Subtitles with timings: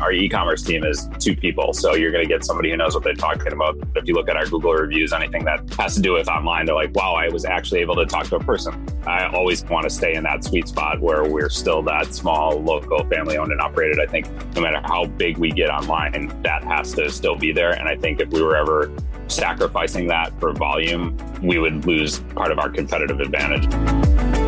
[0.00, 1.72] our e-commerce team is two people.
[1.72, 3.76] So you're going to get somebody who knows what they're talking about.
[3.96, 6.74] If you look at our Google reviews, anything that has to do with online, they're
[6.74, 8.86] like, wow, I was actually able to talk to a person.
[9.06, 13.04] I always want to stay in that sweet spot where we're still that small, local,
[13.04, 14.00] family owned and operated.
[14.00, 17.72] I think no matter how big we get online, that has to still be there.
[17.72, 18.90] And I think if we were ever
[19.28, 24.39] sacrificing that for volume, we would lose part of our competitive advantage.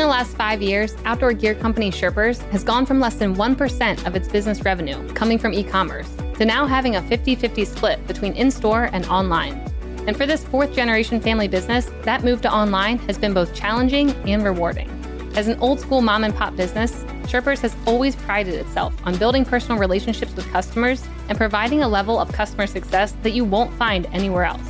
[0.00, 4.16] The last five years, outdoor gear company Sherpers has gone from less than 1% of
[4.16, 8.32] its business revenue coming from e commerce to now having a 50 50 split between
[8.32, 9.58] in store and online.
[10.06, 14.12] And for this fourth generation family business, that move to online has been both challenging
[14.26, 14.88] and rewarding.
[15.36, 19.44] As an old school mom and pop business, Sherpers has always prided itself on building
[19.44, 24.06] personal relationships with customers and providing a level of customer success that you won't find
[24.12, 24.66] anywhere else,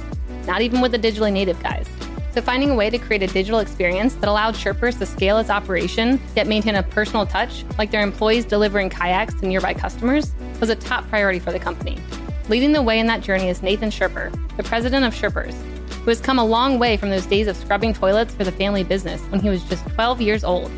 [0.49, 1.87] not even with the digitally native guys.
[2.33, 5.51] So, finding a way to create a digital experience that allowed Sherpers to scale its
[5.51, 10.71] operation yet maintain a personal touch, like their employees delivering kayaks to nearby customers, was
[10.71, 11.99] a top priority for the company.
[12.49, 15.55] Leading the way in that journey is Nathan Scherper, the president of Sherpers,
[15.91, 18.85] who has come a long way from those days of scrubbing toilets for the family
[18.85, 20.71] business when he was just 12 years old.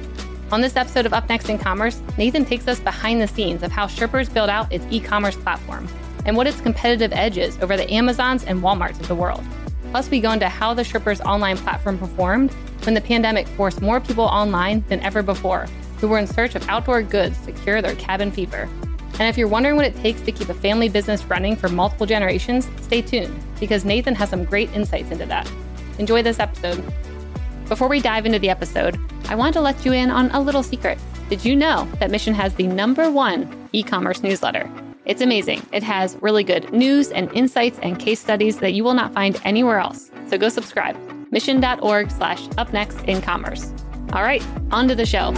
[0.53, 3.71] On this episode of Up Next in Commerce, Nathan takes us behind the scenes of
[3.71, 5.87] how Sherpers built out its e commerce platform
[6.25, 9.43] and what its competitive edge is over the Amazons and Walmarts of the world.
[9.93, 12.51] Plus, we go into how the Sherpers online platform performed
[12.85, 15.67] when the pandemic forced more people online than ever before
[15.99, 18.69] who were in search of outdoor goods to cure their cabin fever.
[19.21, 22.07] And if you're wondering what it takes to keep a family business running for multiple
[22.07, 25.49] generations, stay tuned because Nathan has some great insights into that.
[25.99, 26.83] Enjoy this episode.
[27.69, 28.99] Before we dive into the episode,
[29.29, 30.99] I want to let you in on a little secret.
[31.29, 34.71] Did you know that Mission has the number one e commerce newsletter?
[35.05, 35.67] It's amazing.
[35.73, 39.41] It has really good news and insights and case studies that you will not find
[39.45, 40.13] anywhere else.
[40.29, 40.97] So go subscribe.
[41.33, 43.73] Mission.org slash up next in commerce.
[44.13, 45.33] All right, on to the show.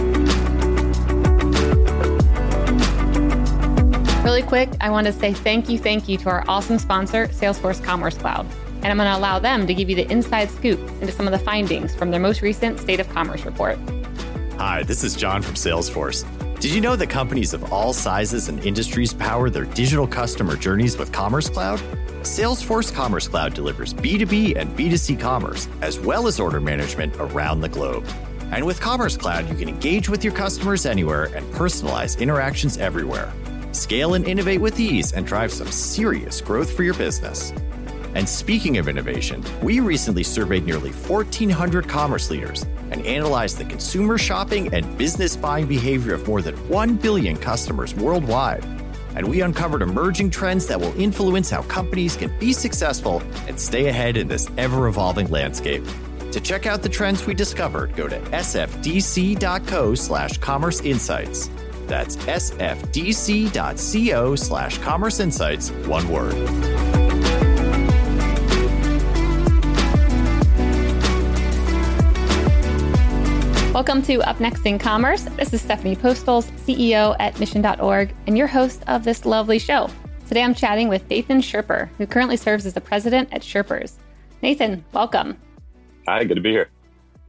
[4.23, 7.83] Really quick, I want to say thank you, thank you to our awesome sponsor, Salesforce
[7.83, 8.45] Commerce Cloud.
[8.83, 11.31] And I'm going to allow them to give you the inside scoop into some of
[11.31, 13.79] the findings from their most recent State of Commerce report.
[14.57, 16.23] Hi, this is John from Salesforce.
[16.59, 20.97] Did you know that companies of all sizes and industries power their digital customer journeys
[20.97, 21.79] with Commerce Cloud?
[22.21, 27.69] Salesforce Commerce Cloud delivers B2B and B2C commerce, as well as order management around the
[27.69, 28.07] globe.
[28.51, 33.31] And with Commerce Cloud, you can engage with your customers anywhere and personalize interactions everywhere.
[33.73, 37.51] Scale and innovate with ease and drive some serious growth for your business.
[38.15, 44.17] And speaking of innovation, we recently surveyed nearly 1,400 commerce leaders and analyzed the consumer
[44.17, 48.63] shopping and business buying behavior of more than 1 billion customers worldwide.
[49.15, 53.87] And we uncovered emerging trends that will influence how companies can be successful and stay
[53.87, 55.83] ahead in this ever evolving landscape.
[56.31, 61.49] To check out the trends we discovered, go to sfdc.co slash commerce insights.
[61.87, 63.55] That's sfdc.co
[64.35, 66.74] slash commerce insights, one word.
[73.75, 75.23] Welcome to Up Next in Commerce.
[75.35, 79.89] This is Stephanie Postles, CEO at Mission.org, and your host of this lovely show.
[80.29, 83.95] Today I'm chatting with Nathan Scherper, who currently serves as the president at Sherpers.
[84.41, 85.37] Nathan, welcome.
[86.07, 86.69] Hi, good to be here.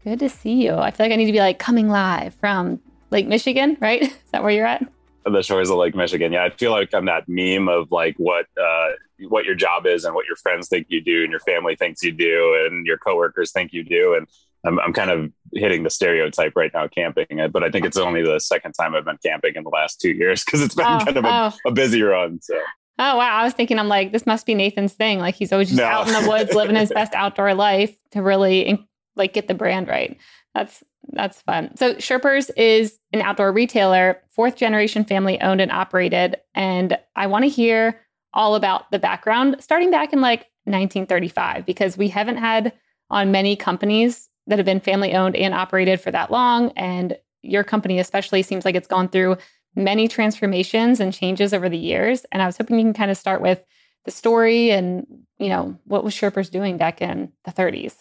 [0.04, 0.74] Good to see you.
[0.76, 2.78] I feel like I need to be like coming live from
[3.10, 4.02] Lake Michigan, right?
[4.02, 4.86] Is that where you're at?
[5.24, 6.30] The shores of Lake Michigan.
[6.30, 8.90] Yeah, I feel like I'm that meme of like what uh,
[9.28, 12.04] what your job is and what your friends think you do and your family thinks
[12.04, 14.14] you do and your coworkers think you do.
[14.14, 14.28] And
[14.64, 18.22] I'm, I'm kind of hitting the stereotype right now camping, but I think it's only
[18.22, 21.04] the second time I've been camping in the last two years because it's been oh,
[21.04, 21.52] kind of a, oh.
[21.66, 22.40] a, busy run.
[22.42, 22.58] So.
[22.98, 23.36] Oh wow!
[23.36, 25.18] I was thinking, I'm like, this must be Nathan's thing.
[25.18, 25.84] Like he's always just no.
[25.84, 28.86] out in the woods, living his best outdoor life to really
[29.16, 30.16] like get the brand right.
[30.54, 31.76] That's that's fun.
[31.76, 37.44] So Sherpers is an outdoor retailer, fourth generation family owned and operated, and I want
[37.44, 38.00] to hear
[38.32, 42.72] all about the background, starting back in like 1935, because we haven't had
[43.10, 46.72] on many companies that have been family owned and operated for that long.
[46.76, 49.36] And your company, especially, seems like it's gone through
[49.74, 52.24] many transformations and changes over the years.
[52.32, 53.62] And I was hoping you can kind of start with
[54.04, 55.06] the story and,
[55.38, 57.97] you know, what was Sherpers doing back in the 30s?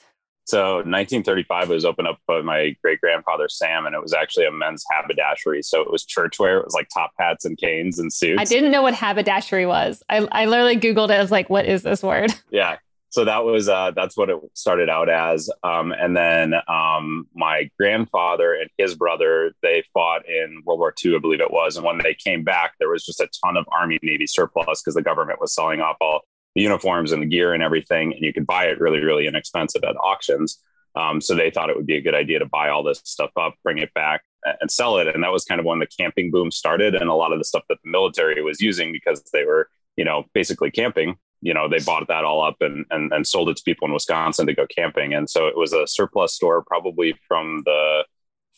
[0.47, 4.51] So 1935 was opened up by my great grandfather Sam, and it was actually a
[4.51, 5.63] men's haberdashery.
[5.63, 6.59] So it was churchwear.
[6.59, 8.39] It was like top hats and canes and suits.
[8.39, 10.03] I didn't know what haberdashery was.
[10.07, 11.13] I, I literally Googled it.
[11.13, 12.31] I was like, what is this word?
[12.51, 12.77] Yeah
[13.15, 17.69] so that was uh, that's what it started out as um, and then um, my
[17.79, 21.85] grandfather and his brother they fought in world war ii i believe it was and
[21.85, 25.01] when they came back there was just a ton of army navy surplus because the
[25.01, 26.23] government was selling off all
[26.55, 29.83] the uniforms and the gear and everything and you could buy it really really inexpensive
[29.85, 30.59] at auctions
[30.97, 33.31] um, so they thought it would be a good idea to buy all this stuff
[33.37, 34.23] up bring it back
[34.61, 35.07] and sell it.
[35.07, 37.45] And that was kind of when the camping boom started and a lot of the
[37.45, 41.15] stuff that the military was using because they were, you know, basically camping.
[41.41, 43.93] You know, they bought that all up and, and and sold it to people in
[43.93, 45.13] Wisconsin to go camping.
[45.13, 48.05] And so it was a surplus store probably from the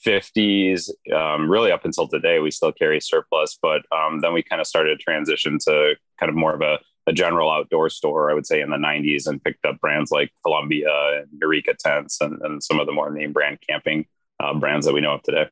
[0.06, 3.58] 50s, um, really up until today, we still carry surplus.
[3.62, 6.80] But um, then we kind of started to transition to kind of more of a,
[7.08, 10.32] a, general outdoor store, I would say, in the 90s and picked up brands like
[10.44, 14.06] Columbia and Eureka Tents and, and some of the more name brand camping
[14.40, 15.48] uh, brands that we know of today.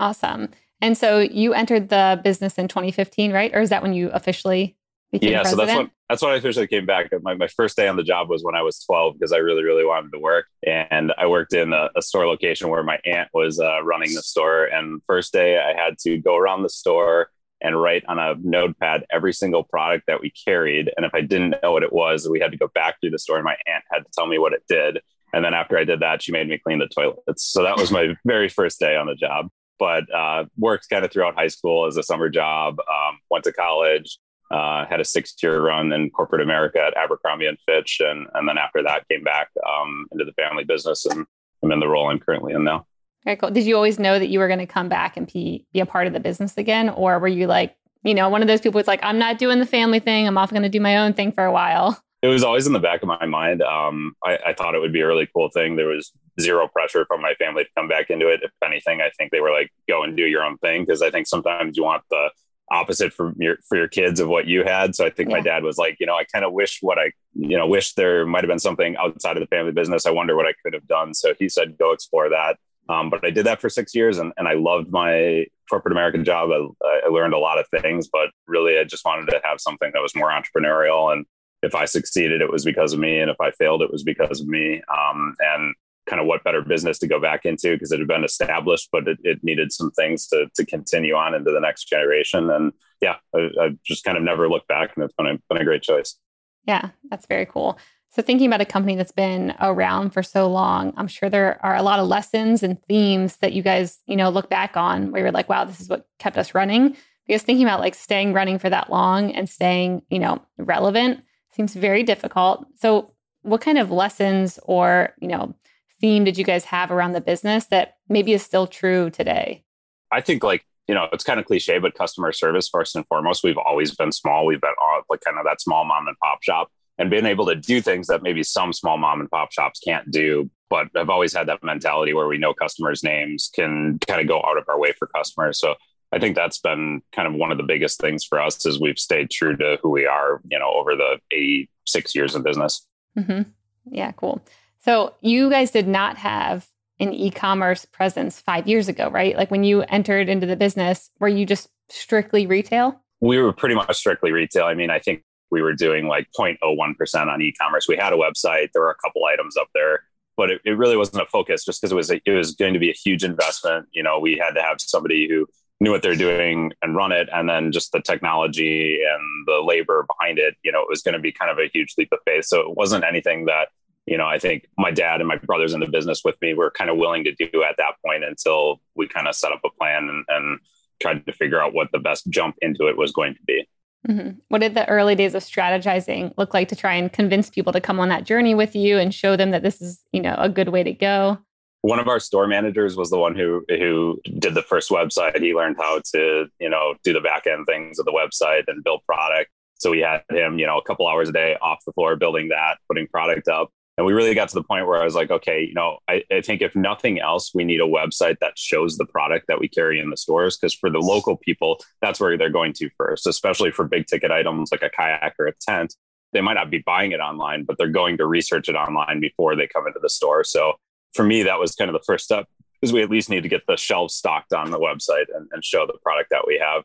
[0.00, 0.48] Awesome.
[0.80, 3.54] And so you entered the business in 2015, right?
[3.54, 4.76] Or is that when you officially
[5.12, 7.10] yeah, so that's when that's when I officially came back.
[7.22, 9.62] My, my first day on the job was when I was 12 because I really,
[9.62, 10.46] really wanted to work.
[10.66, 14.22] And I worked in a, a store location where my aunt was uh, running the
[14.22, 14.64] store.
[14.64, 17.30] And first day I had to go around the store
[17.62, 20.90] and write on a notepad every single product that we carried.
[20.96, 23.18] And if I didn't know what it was, we had to go back through the
[23.18, 24.98] store and my aunt had to tell me what it did.
[25.32, 27.44] And then after I did that, she made me clean the toilets.
[27.44, 29.48] So that was my very first day on the job.
[29.78, 33.52] But uh, worked kind of throughout high school as a summer job, um, went to
[33.52, 34.18] college,
[34.52, 38.00] uh, had a six year run in corporate America at Abercrombie and Fitch.
[38.00, 41.26] And, and then after that, came back um, into the family business and
[41.62, 42.86] I'm in the role I'm currently in now.
[43.24, 43.50] Very cool.
[43.50, 45.86] Did you always know that you were going to come back and be, be a
[45.86, 46.88] part of the business again?
[46.90, 49.60] Or were you like, you know, one of those people who's like, I'm not doing
[49.60, 50.26] the family thing.
[50.26, 52.02] I'm off going to do my own thing for a while.
[52.20, 53.62] It was always in the back of my mind.
[53.62, 55.74] Um, I, I, thought it would be a really cool thing.
[55.74, 58.40] There was zero pressure from my family to come back into it.
[58.44, 60.86] If anything, I think they were like, go and do your own thing.
[60.86, 62.30] Cause I think sometimes you want the
[62.72, 64.94] opposite for your for your kids of what you had.
[64.94, 65.36] So I think yeah.
[65.36, 67.94] my dad was like, you know, I kind of wish what I, you know, wish
[67.94, 70.06] there might have been something outside of the family business.
[70.06, 71.14] I wonder what I could have done.
[71.14, 72.56] So he said, go explore that.
[72.88, 76.24] Um, but I did that for six years and, and I loved my corporate American
[76.24, 76.50] job.
[76.50, 79.90] I, I learned a lot of things, but really I just wanted to have something
[79.92, 81.12] that was more entrepreneurial.
[81.12, 81.24] And
[81.62, 83.20] if I succeeded, it was because of me.
[83.20, 84.82] And if I failed, it was because of me.
[84.92, 85.74] Um, and
[86.12, 89.08] kind of what better business to go back into because it had been established, but
[89.08, 92.50] it, it, needed some things to to continue on into the next generation.
[92.50, 95.62] And yeah, I, I just kind of never looked back, and it's been a, been
[95.62, 96.18] a great choice.
[96.66, 97.78] Yeah, that's very cool.
[98.10, 101.76] So thinking about a company that's been around for so long, I'm sure there are
[101.76, 105.22] a lot of lessons and themes that you guys, you know, look back on where
[105.22, 106.94] you're like, wow, this is what kept us running.
[107.26, 111.72] Because thinking about like staying running for that long and staying, you know, relevant seems
[111.72, 112.66] very difficult.
[112.74, 115.54] So what kind of lessons or, you know,
[116.02, 119.64] theme did you guys have around the business that maybe is still true today?
[120.12, 123.44] I think like you know, it's kind of cliche, but customer service first and foremost.
[123.44, 124.44] We've always been small.
[124.44, 127.46] We've been all, like kind of that small mom and pop shop, and been able
[127.46, 130.50] to do things that maybe some small mom and pop shops can't do.
[130.68, 134.38] But I've always had that mentality where we know customers' names, can kind of go
[134.38, 135.60] out of our way for customers.
[135.60, 135.76] So
[136.10, 138.98] I think that's been kind of one of the biggest things for us is we've
[138.98, 140.40] stayed true to who we are.
[140.50, 142.86] You know, over the eighty-six years of business.
[143.16, 143.42] Mm-hmm.
[143.86, 144.42] Yeah, cool.
[144.84, 146.66] So you guys did not have
[146.98, 149.36] an e-commerce presence five years ago, right?
[149.36, 153.00] Like when you entered into the business, were you just strictly retail?
[153.20, 154.64] We were pretty much strictly retail.
[154.64, 157.86] I mean, I think we were doing like 0.01% on e-commerce.
[157.86, 158.70] We had a website.
[158.72, 160.00] There were a couple items up there,
[160.36, 162.72] but it, it really wasn't a focus just because it was a, it was going
[162.72, 163.86] to be a huge investment.
[163.92, 165.46] You know, we had to have somebody who
[165.80, 170.06] knew what they're doing and run it, and then just the technology and the labor
[170.08, 170.54] behind it.
[170.64, 172.46] You know, it was going to be kind of a huge leap of faith.
[172.46, 173.68] So it wasn't anything that
[174.06, 176.70] you know, I think my dad and my brothers in the business with me were
[176.70, 179.70] kind of willing to do at that point until we kind of set up a
[179.70, 180.58] plan and, and
[181.00, 183.68] tried to figure out what the best jump into it was going to be.
[184.08, 184.38] Mm-hmm.
[184.48, 187.80] What did the early days of strategizing look like to try and convince people to
[187.80, 190.48] come on that journey with you and show them that this is, you know, a
[190.48, 191.38] good way to go?
[191.82, 195.40] One of our store managers was the one who who did the first website.
[195.40, 198.82] He learned how to, you know, do the back end things of the website and
[198.82, 199.50] build product.
[199.74, 202.48] So we had him, you know, a couple hours a day off the floor building
[202.48, 203.70] that, putting product up.
[203.98, 206.24] And we really got to the point where I was like, okay, you know, I,
[206.30, 209.68] I, think if nothing else, we need a website that shows the product that we
[209.68, 210.56] carry in the stores.
[210.56, 214.30] Because for the local people, that's where they're going to first, especially for big ticket
[214.30, 215.94] items like a kayak or a tent.
[216.32, 219.54] They might not be buying it online, but they're going to research it online before
[219.54, 220.42] they come into the store.
[220.42, 220.74] So
[221.12, 222.46] for me, that was kind of the first step
[222.80, 225.64] is we at least need to get the shelves stocked on the website and, and
[225.64, 226.82] show the product that we have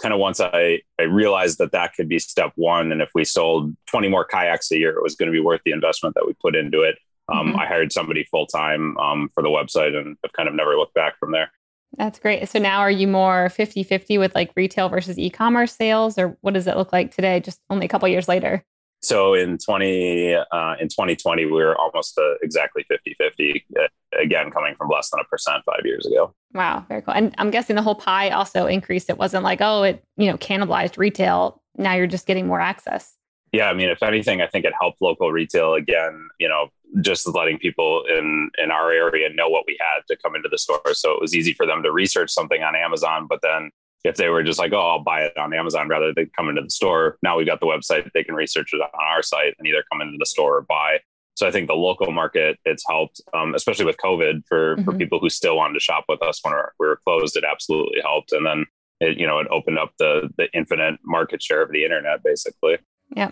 [0.00, 2.92] kind of once I, I realized that that could be step one.
[2.92, 5.60] And if we sold 20 more kayaks a year, it was going to be worth
[5.64, 6.96] the investment that we put into it.
[7.28, 7.58] Um, mm-hmm.
[7.58, 10.94] I hired somebody full time um, for the website and have kind of never looked
[10.94, 11.50] back from there.
[11.96, 12.48] That's great.
[12.48, 16.36] So now are you more 50 50 with like retail versus e commerce sales, or
[16.42, 18.64] what does it look like today, just only a couple years later?
[19.00, 23.66] So in 20 uh, in 2020, we were almost uh, exactly 50 50.
[23.78, 23.82] Uh,
[24.20, 26.34] again, coming from less than a percent five years ago.
[26.54, 27.14] Wow, very cool.
[27.14, 29.08] And I'm guessing the whole pie also increased.
[29.10, 31.62] It wasn't like oh, it you know cannibalized retail.
[31.76, 33.14] Now you're just getting more access.
[33.52, 36.28] Yeah, I mean, if anything, I think it helped local retail again.
[36.38, 36.68] You know,
[37.00, 40.58] just letting people in in our area know what we had to come into the
[40.58, 40.80] store.
[40.92, 43.70] So it was easy for them to research something on Amazon, but then
[44.04, 46.62] if they were just like, oh, I'll buy it on Amazon rather than come into
[46.62, 48.10] the store, now we've got the website.
[48.12, 51.00] They can research it on our site and either come into the store or buy.
[51.34, 54.84] So I think the local market it's helped, um, especially with COVID for mm-hmm.
[54.84, 57.36] for people who still wanted to shop with us when we were closed.
[57.36, 58.66] It absolutely helped, and then
[59.00, 62.78] it you know it opened up the the infinite market share of the internet basically.
[63.14, 63.30] Yeah.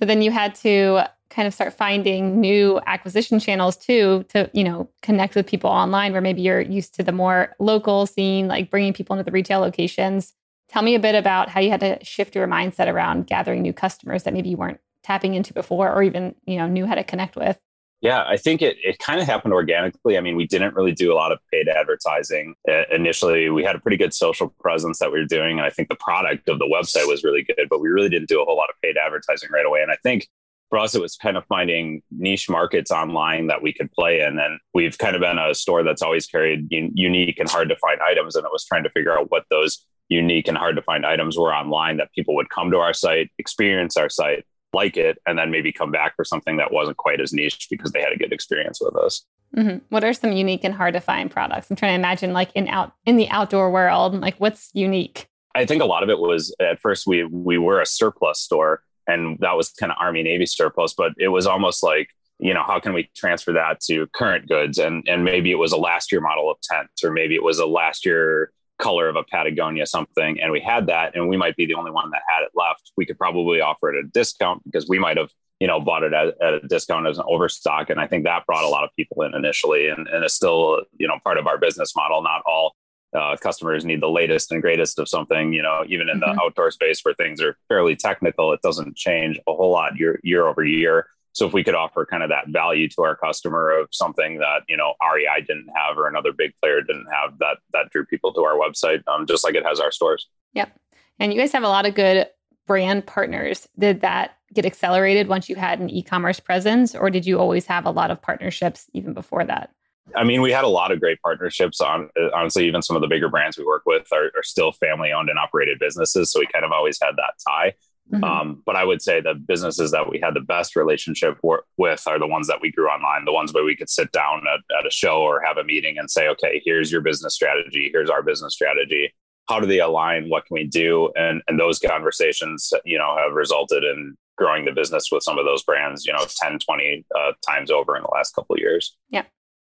[0.00, 4.64] So then you had to kind of start finding new acquisition channels too to you
[4.64, 8.70] know connect with people online where maybe you're used to the more local scene like
[8.70, 10.34] bringing people into the retail locations
[10.68, 13.72] tell me a bit about how you had to shift your mindset around gathering new
[13.72, 17.04] customers that maybe you weren't tapping into before or even you know knew how to
[17.04, 17.58] connect with
[18.00, 20.16] yeah, I think it, it kind of happened organically.
[20.16, 22.54] I mean, we didn't really do a lot of paid advertising.
[22.68, 25.58] Uh, initially, we had a pretty good social presence that we were doing.
[25.58, 28.28] And I think the product of the website was really good, but we really didn't
[28.28, 29.82] do a whole lot of paid advertising right away.
[29.82, 30.28] And I think
[30.68, 34.38] for us, it was kind of finding niche markets online that we could play in.
[34.38, 37.76] And we've kind of been a store that's always carried un- unique and hard to
[37.76, 38.36] find items.
[38.36, 41.38] And it was trying to figure out what those unique and hard to find items
[41.38, 45.38] were online that people would come to our site, experience our site, like it, and
[45.38, 48.16] then maybe come back for something that wasn't quite as niche because they had a
[48.16, 49.24] good experience with us.
[49.56, 49.78] Mm-hmm.
[49.88, 51.70] What are some unique and hard to find products?
[51.70, 55.28] I'm trying to imagine like in out in the outdoor world, like what's unique?
[55.54, 58.82] I think a lot of it was at first we we were a surplus store
[59.08, 62.62] and that was kind of Army Navy surplus, but it was almost like you know
[62.62, 64.78] how can we transfer that to current goods?
[64.78, 67.58] And and maybe it was a last year model of tents or maybe it was
[67.58, 71.56] a last year color of a Patagonia something and we had that and we might
[71.56, 72.92] be the only one that had it left.
[72.96, 76.12] We could probably offer it a discount because we might have you know bought it
[76.12, 78.90] at, at, a discount as an overstock and I think that brought a lot of
[78.94, 82.22] people in initially and, and it's still you know part of our business model.
[82.22, 82.76] Not all
[83.14, 85.52] uh, customers need the latest and greatest of something.
[85.52, 86.36] You know, even in mm-hmm.
[86.36, 90.20] the outdoor space where things are fairly technical, it doesn't change a whole lot year
[90.22, 91.06] year over year.
[91.32, 94.62] So if we could offer kind of that value to our customer of something that
[94.68, 98.32] you know REI didn't have or another big player didn't have, that that drew people
[98.34, 100.28] to our website, um, just like it has our stores.
[100.54, 100.76] Yep,
[101.18, 102.26] and you guys have a lot of good
[102.66, 103.68] brand partners.
[103.78, 107.86] Did that get accelerated once you had an e-commerce presence, or did you always have
[107.86, 109.70] a lot of partnerships even before that?
[110.14, 111.80] I mean, we had a lot of great partnerships.
[111.80, 115.12] On honestly, even some of the bigger brands we work with are, are still family
[115.12, 117.74] owned and operated businesses, so we kind of always had that tie.
[118.12, 118.24] Mm-hmm.
[118.24, 122.02] Um, but I would say the businesses that we had the best relationship for, with
[122.06, 124.60] are the ones that we grew online, the ones where we could sit down at,
[124.78, 128.08] at a show or have a meeting and say, okay, here's your business strategy, here's
[128.08, 129.12] our business strategy.
[129.48, 130.28] How do they align?
[130.28, 131.10] What can we do?
[131.16, 135.44] And and those conversations, you know, have resulted in growing the business with some of
[135.44, 138.96] those brands, you know, 10, 20 uh, times over in the last couple of years.
[139.10, 139.24] Yeah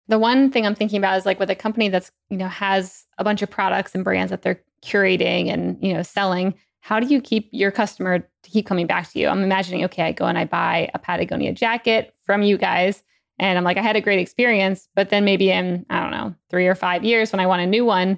[0.10, 3.06] the one thing I'm thinking about is like with a company that's, you know, has
[3.20, 7.08] a bunch of products and brands that they're curating and, you know, selling, how do
[7.08, 9.28] you keep your customer to keep coming back to you?
[9.28, 13.04] I'm imagining, okay, I go and I buy a Patagonia jacket from you guys.
[13.38, 14.90] And I'm like, I had a great experience.
[14.96, 17.68] But then maybe in, I don't know, three or five years when I want a
[17.68, 18.18] new one,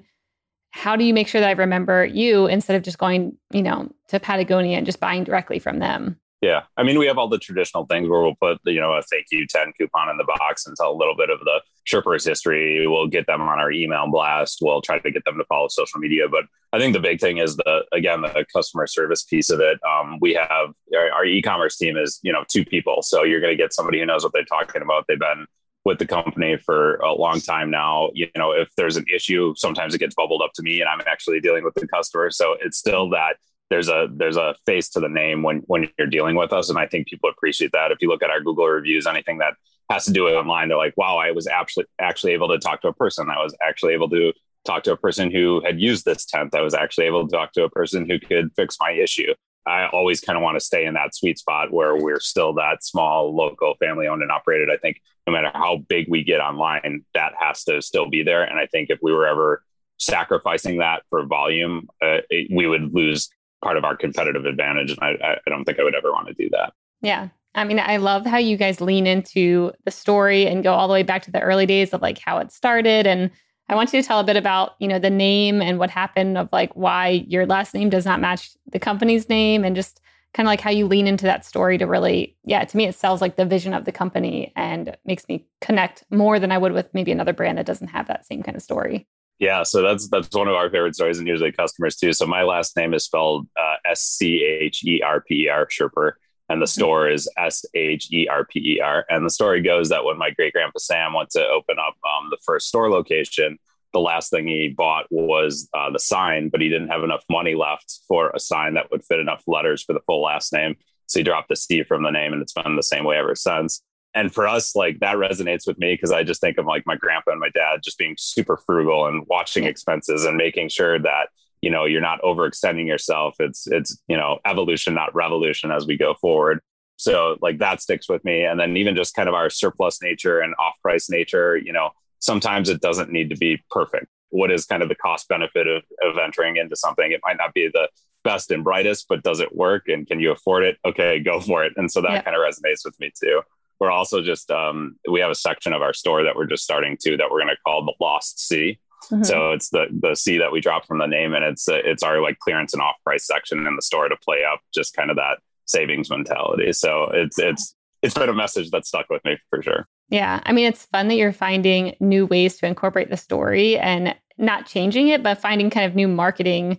[0.71, 3.91] how do you make sure that I remember you instead of just going, you know,
[4.07, 6.17] to Patagonia and just buying directly from them?
[6.41, 6.63] Yeah.
[6.75, 9.27] I mean, we have all the traditional things where we'll put, you know, a thank
[9.31, 12.88] you 10 coupon in the box and tell a little bit of the Sherper's history.
[12.88, 14.57] We'll get them on our email blast.
[14.60, 16.27] We'll try to get them to follow social media.
[16.27, 19.77] But I think the big thing is the, again, the customer service piece of it.
[19.88, 23.03] Um, we have our, our e commerce team is, you know, two people.
[23.03, 25.05] So you're going to get somebody who knows what they're talking about.
[25.07, 25.45] They've been
[25.86, 28.10] with the company for a long time now.
[28.15, 31.01] You know, if there's an issue, sometimes it gets bubbled up to me and I'm
[31.05, 32.31] actually dealing with the customer.
[32.31, 33.38] So it's still that
[33.72, 36.70] there's a there's a face to the name when when you're dealing with us.
[36.70, 37.92] And i think people appreciate that.
[37.92, 39.54] If you look at our google reviews anything that
[39.90, 42.82] has to do with online they're like wow i was actually actually able to talk
[42.82, 43.30] to a person.
[43.30, 44.34] I was actually able to
[44.66, 47.51] talk to a person who had used this tent i was actually able to talk
[47.54, 49.34] to a person who could fix my issue.
[49.66, 52.84] I always kind of want to stay in that sweet spot where we're still that
[52.84, 54.70] small local family owned and operated.
[54.72, 58.44] I think no matter how big we get online that has to still be there.
[58.44, 59.63] And i think if we were ever
[59.98, 62.18] sacrificing that for volume uh,
[62.50, 63.30] we would lose
[63.63, 64.91] part of our competitive advantage.
[64.91, 66.74] And I, I don't think I would ever want to do that.
[67.01, 67.30] Yeah.
[67.53, 70.94] I mean, I love how you guys lean into the story and go all the
[70.94, 73.06] way back to the early days of like how it started.
[73.06, 73.30] And
[73.68, 76.38] I want you to tell a bit about, you know, the name and what happened
[76.38, 80.00] of like why your last name does not match the company's name and just
[80.34, 82.96] kind of like how you lean into that story to really, yeah, to me, it
[82.96, 86.72] sells like the vision of the company and makes me connect more than I would
[86.72, 89.08] with maybe another brand that doesn't have that same kind of story.
[89.41, 92.13] Yeah, so that's that's one of our favorite stories, and usually customers too.
[92.13, 95.65] So my last name is spelled uh, S C H E R P E R
[95.65, 96.12] Scherper,
[96.48, 96.79] and the mm-hmm.
[96.79, 99.03] store is S H E R P E R.
[99.10, 102.29] And the story goes that when my great grandpa Sam went to open up um,
[102.29, 103.57] the first store location,
[103.93, 107.55] the last thing he bought was uh, the sign, but he didn't have enough money
[107.55, 110.75] left for a sign that would fit enough letters for the full last name.
[111.07, 113.33] So he dropped the C from the name, and it's been the same way ever
[113.33, 113.81] since.
[114.13, 116.96] And for us, like that resonates with me because I just think of like my
[116.96, 121.30] grandpa and my dad just being super frugal and watching expenses and making sure that
[121.62, 123.36] you know you're not overextending yourself.
[123.39, 126.60] It's it's you know evolution, not revolution, as we go forward.
[127.01, 128.44] So like that sticks with me.
[128.44, 131.89] And then even just kind of our surplus nature and off price nature, you know,
[132.20, 134.06] sometimes it doesn't need to be perfect.
[134.30, 137.12] What is kind of the cost benefit of, of entering into something?
[137.12, 137.89] It might not be the
[138.24, 140.77] best and brightest, but does it work and can you afford it?
[140.86, 141.74] Okay, go for it.
[141.75, 142.22] And so that yeah.
[142.22, 143.41] kind of resonates with me too.
[143.81, 146.97] We're also just um, we have a section of our store that we're just starting
[147.01, 148.79] to that we're going to call the Lost C.
[149.05, 149.23] Mm-hmm.
[149.23, 152.03] So it's the the C that we dropped from the name, and it's uh, it's
[152.03, 155.09] our like clearance and off price section in the store to play up just kind
[155.09, 156.71] of that savings mentality.
[156.73, 159.88] So it's it's it's been a message that stuck with me for sure.
[160.09, 164.15] Yeah, I mean it's fun that you're finding new ways to incorporate the story and
[164.38, 166.77] not changing it, but finding kind of new marketing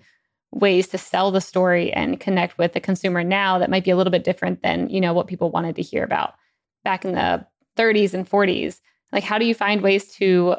[0.53, 3.97] ways to sell the story and connect with the consumer now that might be a
[3.97, 6.35] little bit different than you know what people wanted to hear about
[6.85, 7.47] back in the
[7.77, 8.81] 30s and 40s
[9.13, 10.57] like how do you find ways to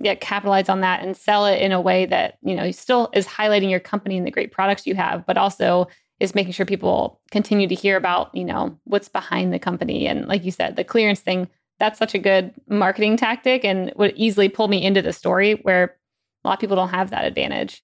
[0.00, 3.26] yeah, capitalize on that and sell it in a way that you know still is
[3.26, 5.88] highlighting your company and the great products you have but also
[6.20, 10.26] is making sure people continue to hear about you know what's behind the company and
[10.28, 11.48] like you said the clearance thing
[11.78, 15.96] that's such a good marketing tactic and would easily pull me into the story where
[16.44, 17.82] a lot of people don't have that advantage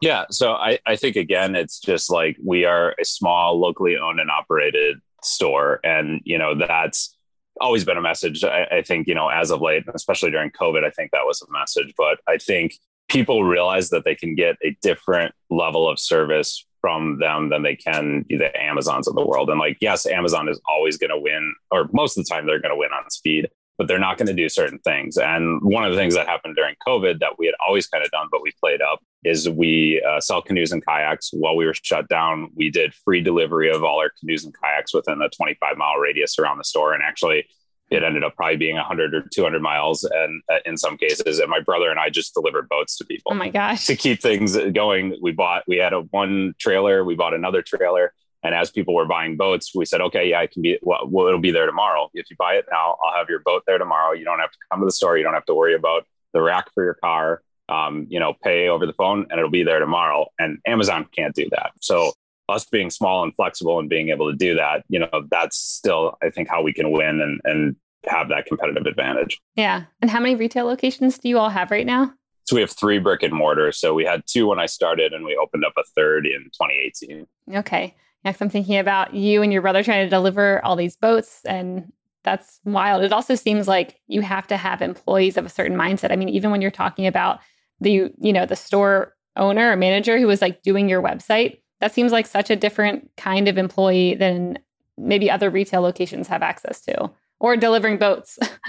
[0.00, 0.26] yeah.
[0.30, 4.30] So I, I think again, it's just like we are a small, locally owned and
[4.30, 5.80] operated store.
[5.84, 7.14] And, you know, that's
[7.60, 8.44] always been a message.
[8.44, 11.42] I, I think, you know, as of late, especially during COVID, I think that was
[11.42, 11.94] a message.
[11.96, 12.74] But I think
[13.08, 17.74] people realize that they can get a different level of service from them than they
[17.74, 19.50] can the Amazons of the world.
[19.50, 22.60] And like, yes, Amazon is always going to win, or most of the time they're
[22.60, 23.48] going to win on speed
[23.78, 25.16] but they're not going to do certain things.
[25.16, 28.10] And one of the things that happened during COVID that we had always kind of
[28.10, 31.30] done, but we played up, is we uh, sell canoes and kayaks.
[31.32, 34.92] While we were shut down, we did free delivery of all our canoes and kayaks
[34.92, 36.92] within a 25 mile radius around the store.
[36.92, 37.46] And actually,
[37.90, 41.48] it ended up probably being 100 or 200 miles and uh, in some cases and
[41.48, 44.58] my brother and i just delivered boats to people oh my gosh to keep things
[44.74, 48.94] going we bought we had a one trailer we bought another trailer and as people
[48.94, 51.66] were buying boats, we said, okay, yeah, it can be, well, well, it'll be there
[51.66, 52.08] tomorrow.
[52.14, 54.12] If you buy it now, I'll have your boat there tomorrow.
[54.12, 55.18] You don't have to come to the store.
[55.18, 57.42] You don't have to worry about the rack for your car.
[57.68, 60.26] Um, you know, pay over the phone and it'll be there tomorrow.
[60.38, 61.72] And Amazon can't do that.
[61.80, 62.12] So
[62.48, 66.16] us being small and flexible and being able to do that, you know, that's still,
[66.22, 69.38] I think, how we can win and, and have that competitive advantage.
[69.54, 69.84] Yeah.
[70.00, 72.14] And how many retail locations do you all have right now?
[72.44, 73.72] So we have three brick and mortar.
[73.72, 77.26] So we had two when I started and we opened up a third in 2018.
[77.58, 77.94] Okay.
[78.24, 81.92] Next, I'm thinking about you and your brother trying to deliver all these boats, and
[82.24, 83.02] that's wild.
[83.02, 86.10] It also seems like you have to have employees of a certain mindset.
[86.10, 87.40] I mean, even when you're talking about
[87.80, 91.94] the, you know, the store owner or manager who was like doing your website, that
[91.94, 94.58] seems like such a different kind of employee than
[94.98, 98.38] maybe other retail locations have access to or delivering boats.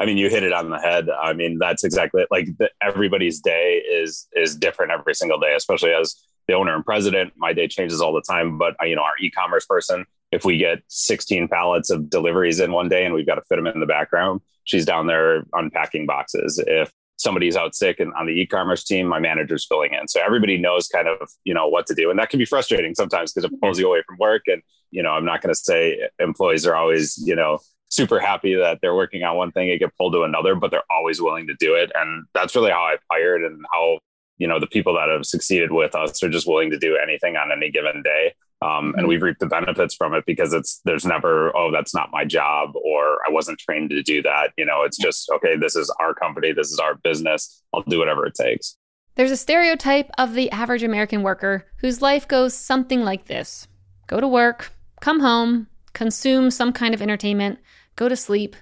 [0.00, 1.08] I mean, you hit it on the head.
[1.10, 2.28] I mean, that's exactly it.
[2.30, 6.14] like the, everybody's day is is different every single day, especially as
[6.48, 7.34] the owner and president.
[7.36, 10.58] My day changes all the time, but uh, you know, our e-commerce person, if we
[10.58, 13.80] get 16 pallets of deliveries in one day and we've got to fit them in
[13.80, 16.62] the background, she's down there unpacking boxes.
[16.66, 20.08] If somebody's out sick and on the e-commerce team, my manager's filling in.
[20.08, 22.10] So everybody knows kind of, you know, what to do.
[22.10, 24.42] And that can be frustrating sometimes because it pulls you away from work.
[24.46, 27.58] And, you know, I'm not going to say employees are always, you know,
[27.90, 30.82] super happy that they're working on one thing and get pulled to another, but they're
[30.90, 31.90] always willing to do it.
[31.94, 33.98] And that's really how I've hired and how
[34.38, 37.36] you know the people that have succeeded with us are just willing to do anything
[37.36, 38.34] on any given day.
[38.60, 39.06] Um, and mm-hmm.
[39.06, 42.70] we've reaped the benefits from it because it's there's never oh that's not my job
[42.74, 44.52] or i wasn't trained to do that.
[44.56, 46.52] You know it's just okay this is our company.
[46.52, 47.62] This is our business.
[47.72, 48.76] I'll do whatever it takes.
[49.14, 53.68] There's a stereotype of the average american worker whose life goes something like this.
[54.06, 57.58] Go to work come home consume some kind of entertainment
[57.96, 58.56] go to sleep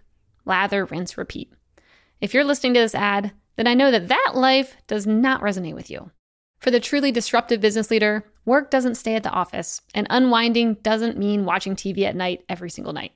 [0.45, 1.53] lather rinse repeat.
[2.21, 5.75] If you're listening to this ad then I know that that life does not resonate
[5.75, 6.11] with you.
[6.59, 11.19] For the truly disruptive business leader, work doesn't stay at the office, and unwinding doesn't
[11.19, 13.13] mean watching TV at night every single night.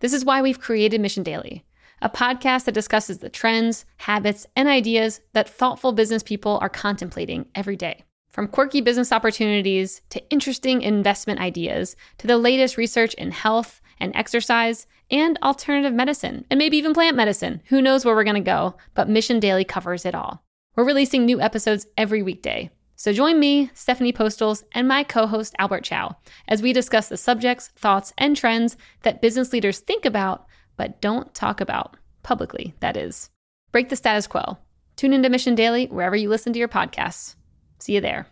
[0.00, 1.64] This is why we've created Mission Daily,
[2.02, 7.46] a podcast that discusses the trends, habits, and ideas that thoughtful business people are contemplating
[7.54, 8.04] every day.
[8.34, 14.10] From quirky business opportunities to interesting investment ideas to the latest research in health and
[14.16, 17.62] exercise and alternative medicine, and maybe even plant medicine.
[17.66, 20.42] Who knows where we're going to go, but Mission Daily covers it all.
[20.74, 22.70] We're releasing new episodes every weekday.
[22.96, 26.16] So join me, Stephanie Postles, and my co host Albert Chow
[26.48, 31.32] as we discuss the subjects, thoughts, and trends that business leaders think about but don't
[31.34, 33.30] talk about publicly, that is.
[33.70, 34.58] Break the status quo.
[34.96, 37.36] Tune into Mission Daily wherever you listen to your podcasts.
[37.80, 38.26] See you there.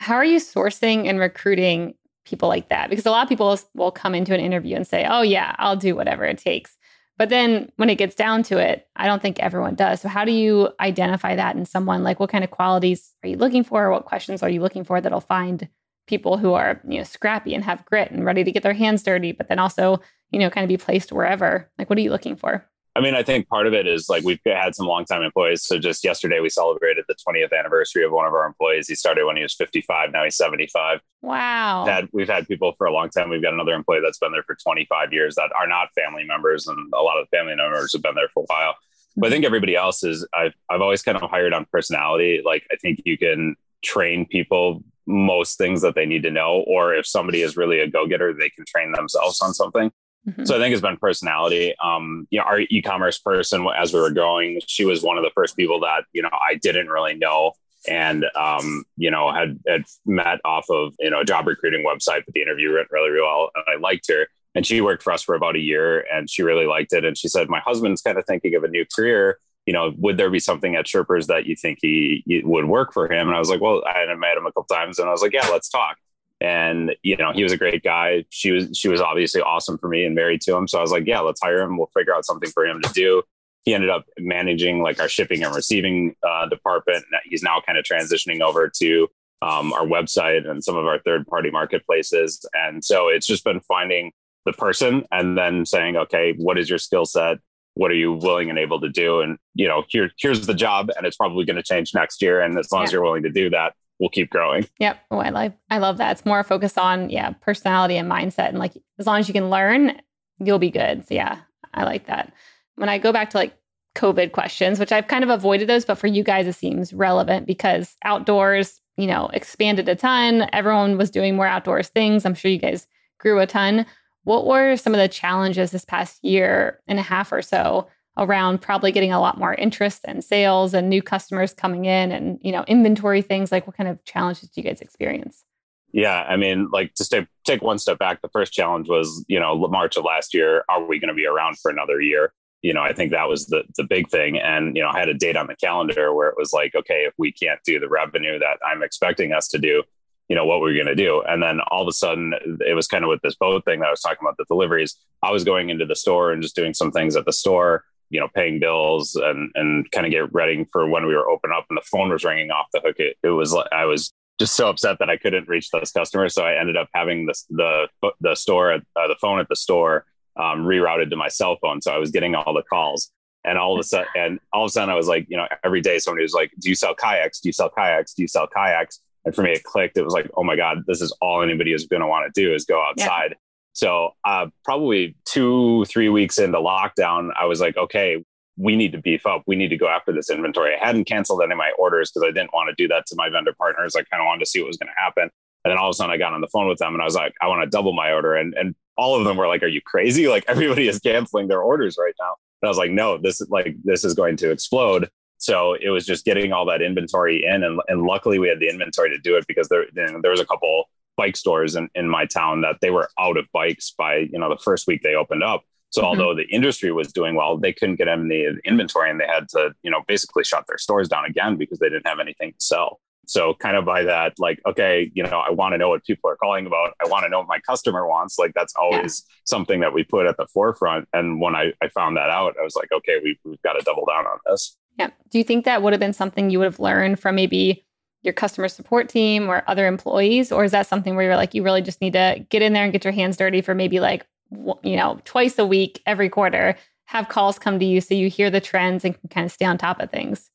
[0.00, 3.90] How are you sourcing and recruiting people like that because a lot of people will
[3.90, 6.76] come into an interview and say, "Oh yeah, I'll do whatever it takes."
[7.16, 10.00] But then when it gets down to it, I don't think everyone does.
[10.00, 12.02] So how do you identify that in someone?
[12.02, 13.90] Like what kind of qualities are you looking for?
[13.90, 15.68] What questions are you looking for that'll find
[16.06, 19.02] people who are, you know, scrappy and have grit and ready to get their hands
[19.02, 21.70] dirty, but then also, you know, kind of be placed wherever?
[21.78, 22.68] Like what are you looking for?
[22.96, 25.64] I mean, I think part of it is like we've had some longtime employees.
[25.64, 28.86] So just yesterday, we celebrated the 20th anniversary of one of our employees.
[28.86, 30.12] He started when he was 55.
[30.12, 31.00] Now he's 75.
[31.20, 31.84] Wow.
[31.84, 33.30] We've had, we've had people for a long time.
[33.30, 36.68] We've got another employee that's been there for 25 years that are not family members,
[36.68, 38.76] and a lot of family members have been there for a while.
[39.16, 40.26] But I think everybody else is.
[40.32, 42.42] I've I've always kind of hired on personality.
[42.44, 46.94] Like I think you can train people most things that they need to know, or
[46.94, 49.92] if somebody is really a go getter, they can train themselves on something.
[50.28, 50.44] Mm-hmm.
[50.44, 51.74] So I think it's been personality.
[51.82, 55.30] Um, you know, our e-commerce person, as we were going, she was one of the
[55.34, 57.52] first people that you know I didn't really know,
[57.88, 62.24] and um, you know had had met off of you know a job recruiting website,
[62.24, 64.26] but the interview went really, really well, and I liked her.
[64.56, 67.04] And she worked for us for about a year, and she really liked it.
[67.04, 69.38] And she said, "My husband's kind of thinking of a new career.
[69.66, 72.92] You know, would there be something at Sherpers that you think he, he would work
[72.92, 75.08] for him?" And I was like, "Well, I had met him a couple times, and
[75.08, 75.96] I was like, yeah, let's talk."
[76.40, 78.24] And you know he was a great guy.
[78.30, 80.68] She was she was obviously awesome for me and married to him.
[80.68, 81.76] So i was like yeah let's hire him.
[81.76, 83.22] We'll figure out something for him to do.
[83.64, 87.06] He ended up managing like our shipping and receiving uh, department.
[87.24, 89.08] He's now kind of transitioning over to
[89.40, 92.44] um, our website and some of our third party marketplaces.
[92.52, 94.12] And so it's just been finding
[94.44, 97.38] the person and then saying okay what is your skill set?
[97.72, 99.20] What are you willing and able to do?
[99.20, 102.42] And you know here here's the job and it's probably going to change next year.
[102.42, 102.84] And as long yeah.
[102.84, 104.66] as you're willing to do that we'll keep growing.
[104.78, 104.98] Yep.
[105.10, 106.12] Oh, I like I love that.
[106.12, 108.48] It's more focused on yeah, personality and mindset.
[108.48, 110.00] And like as long as you can learn,
[110.38, 111.06] you'll be good.
[111.06, 111.40] So yeah,
[111.72, 112.32] I like that.
[112.76, 113.56] When I go back to like
[113.94, 117.46] COVID questions, which I've kind of avoided those, but for you guys it seems relevant
[117.46, 120.48] because outdoors, you know, expanded a ton.
[120.52, 122.24] Everyone was doing more outdoors things.
[122.24, 122.86] I'm sure you guys
[123.18, 123.86] grew a ton.
[124.24, 128.62] What were some of the challenges this past year and a half or so around
[128.62, 132.52] probably getting a lot more interest and sales and new customers coming in and you
[132.52, 135.44] know inventory things like what kind of challenges do you guys experience?
[135.92, 139.38] Yeah i mean like to stay, take one step back the first challenge was you
[139.38, 142.32] know march of last year are we going to be around for another year?
[142.62, 144.38] You know i think that was the the big thing.
[144.38, 147.04] And you know i had a date on the calendar where it was like okay
[147.06, 149.82] if we can't do the revenue that i'm expecting us to do
[150.28, 151.22] you know what we're going to do?
[151.28, 152.32] And then all of a sudden
[152.66, 154.96] it was kind of with this boat thing that i was talking about the deliveries
[155.22, 158.20] i was going into the store and just doing some things at the store you
[158.20, 161.66] know paying bills and and kind of get ready for when we were open up
[161.68, 164.54] and the phone was ringing off the hook it, it was like i was just
[164.54, 166.34] so upset that i couldn't reach those customers.
[166.34, 167.88] So i ended up having this the
[168.20, 171.80] the store at uh, the phone at the store um, rerouted to my cell phone.
[171.80, 173.10] So i was getting all the calls.
[173.46, 175.46] And all of a sudden and all of a sudden i was like you know
[175.62, 177.40] every day somebody was like do you sell kayaks?
[177.40, 178.14] Do you sell kayaks?
[178.14, 179.00] Do you sell kayaks?
[179.24, 179.96] And for me it clicked.
[179.96, 182.40] It was like oh my god this is all anybody is going to want to
[182.40, 183.36] do is go outside.
[183.74, 188.24] So uh, probably two, three weeks into lockdown, I was like, okay,
[188.56, 189.42] we need to beef up.
[189.46, 190.74] We need to go after this inventory.
[190.74, 193.16] I hadn't canceled any of my orders because I didn't want to do that to
[193.16, 193.96] my vendor partners.
[193.96, 195.24] I kind of wanted to see what was going to happen.
[195.64, 197.04] And then all of a sudden I got on the phone with them and I
[197.04, 198.34] was like, I want to double my order.
[198.34, 200.28] And, and all of them were like, are you crazy?
[200.34, 202.34] Like everybody is canceling their orders right now.
[202.62, 205.08] And I was like, no, this is like, this is going to explode.
[205.38, 207.64] So it was just getting all that inventory in.
[207.64, 210.30] And, and luckily we had the inventory to do it because there, you know, there
[210.30, 210.84] was a couple
[211.16, 214.48] bike stores in, in my town that they were out of bikes by you know
[214.48, 215.62] the first week they opened up.
[215.90, 216.08] So mm-hmm.
[216.08, 219.72] although the industry was doing well they couldn't get any inventory and they had to
[219.82, 223.00] you know basically shut their stores down again because they didn't have anything to sell.
[223.26, 226.30] So kind of by that like okay you know i want to know what people
[226.30, 226.94] are calling about.
[227.04, 228.38] I want to know what my customer wants.
[228.38, 229.34] Like that's always yeah.
[229.44, 231.08] something that we put at the forefront.
[231.12, 233.84] And when I, I found that out i was like okay we, we've got to
[233.84, 234.76] double down on this.
[234.98, 235.10] Yeah.
[235.30, 237.83] Do you think that would have been something you would have learned from maybe
[238.24, 240.50] your customer support team or other employees?
[240.50, 242.84] Or is that something where you're like, you really just need to get in there
[242.84, 246.76] and get your hands dirty for maybe like, you know, twice a week, every quarter,
[247.04, 249.66] have calls come to you so you hear the trends and can kind of stay
[249.66, 250.50] on top of things?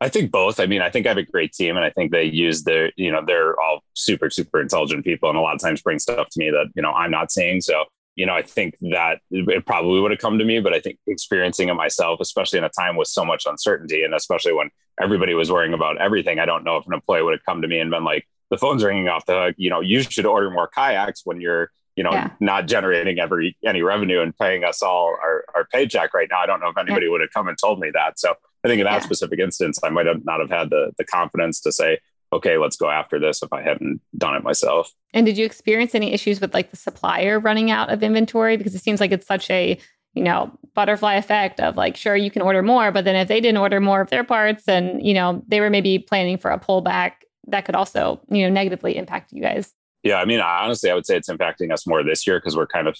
[0.00, 0.58] I think both.
[0.58, 2.90] I mean, I think I have a great team and I think they use their,
[2.96, 6.28] you know, they're all super, super intelligent people and a lot of times bring stuff
[6.30, 7.60] to me that, you know, I'm not seeing.
[7.60, 7.84] So,
[8.16, 10.98] you know, I think that it probably would have come to me, but I think
[11.06, 14.70] experiencing it myself, especially in a time with so much uncertainty and especially when
[15.00, 16.38] everybody was worrying about everything.
[16.38, 18.58] I don't know if an employee would have come to me and been like, the
[18.58, 19.54] phone's ringing off the hook.
[19.58, 22.30] You know, you should order more kayaks when you're, you know, yeah.
[22.40, 26.40] not generating every any revenue and paying us all our, our paycheck right now.
[26.40, 27.12] I don't know if anybody yeah.
[27.12, 28.18] would have come and told me that.
[28.18, 29.00] So I think in that yeah.
[29.00, 31.98] specific instance, I might have not have had the the confidence to say,
[32.32, 34.92] okay, let's go after this if I hadn't done it myself.
[35.12, 38.56] And did you experience any issues with like the supplier running out of inventory?
[38.56, 39.78] Because it seems like it's such a
[40.14, 43.40] you know, butterfly effect of like, sure, you can order more, but then if they
[43.40, 46.58] didn't order more of their parts and, you know, they were maybe planning for a
[46.58, 47.12] pullback,
[47.46, 49.72] that could also, you know, negatively impact you guys.
[50.02, 50.16] Yeah.
[50.16, 52.88] I mean, honestly, I would say it's impacting us more this year because we're kind
[52.88, 52.96] of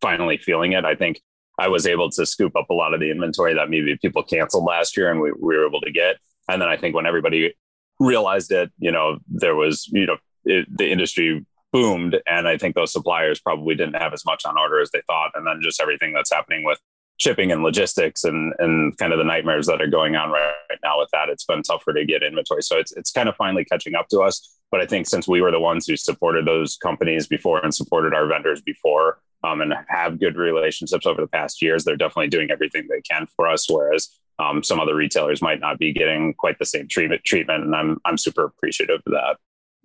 [0.00, 0.84] finally feeling it.
[0.84, 1.20] I think
[1.58, 4.64] I was able to scoop up a lot of the inventory that maybe people canceled
[4.64, 6.16] last year and we, we were able to get.
[6.48, 7.54] And then I think when everybody
[7.98, 12.20] realized it, you know, there was, you know, it, the industry boomed.
[12.26, 15.32] And I think those suppliers probably didn't have as much on order as they thought.
[15.34, 16.78] And then just everything that's happening with
[17.18, 20.78] shipping and logistics and, and kind of the nightmares that are going on right, right
[20.82, 22.62] now with that, it's been tougher to get inventory.
[22.62, 24.58] So it's, it's kind of finally catching up to us.
[24.70, 28.12] But I think since we were the ones who supported those companies before and supported
[28.12, 32.50] our vendors before, um, and have good relationships over the past years, they're definitely doing
[32.50, 33.66] everything they can for us.
[33.68, 37.24] Whereas um, some other retailers might not be getting quite the same treatment.
[37.24, 39.36] Treatment, and I'm I'm super appreciative of that.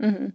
[0.02, 0.28] Mm-hmm.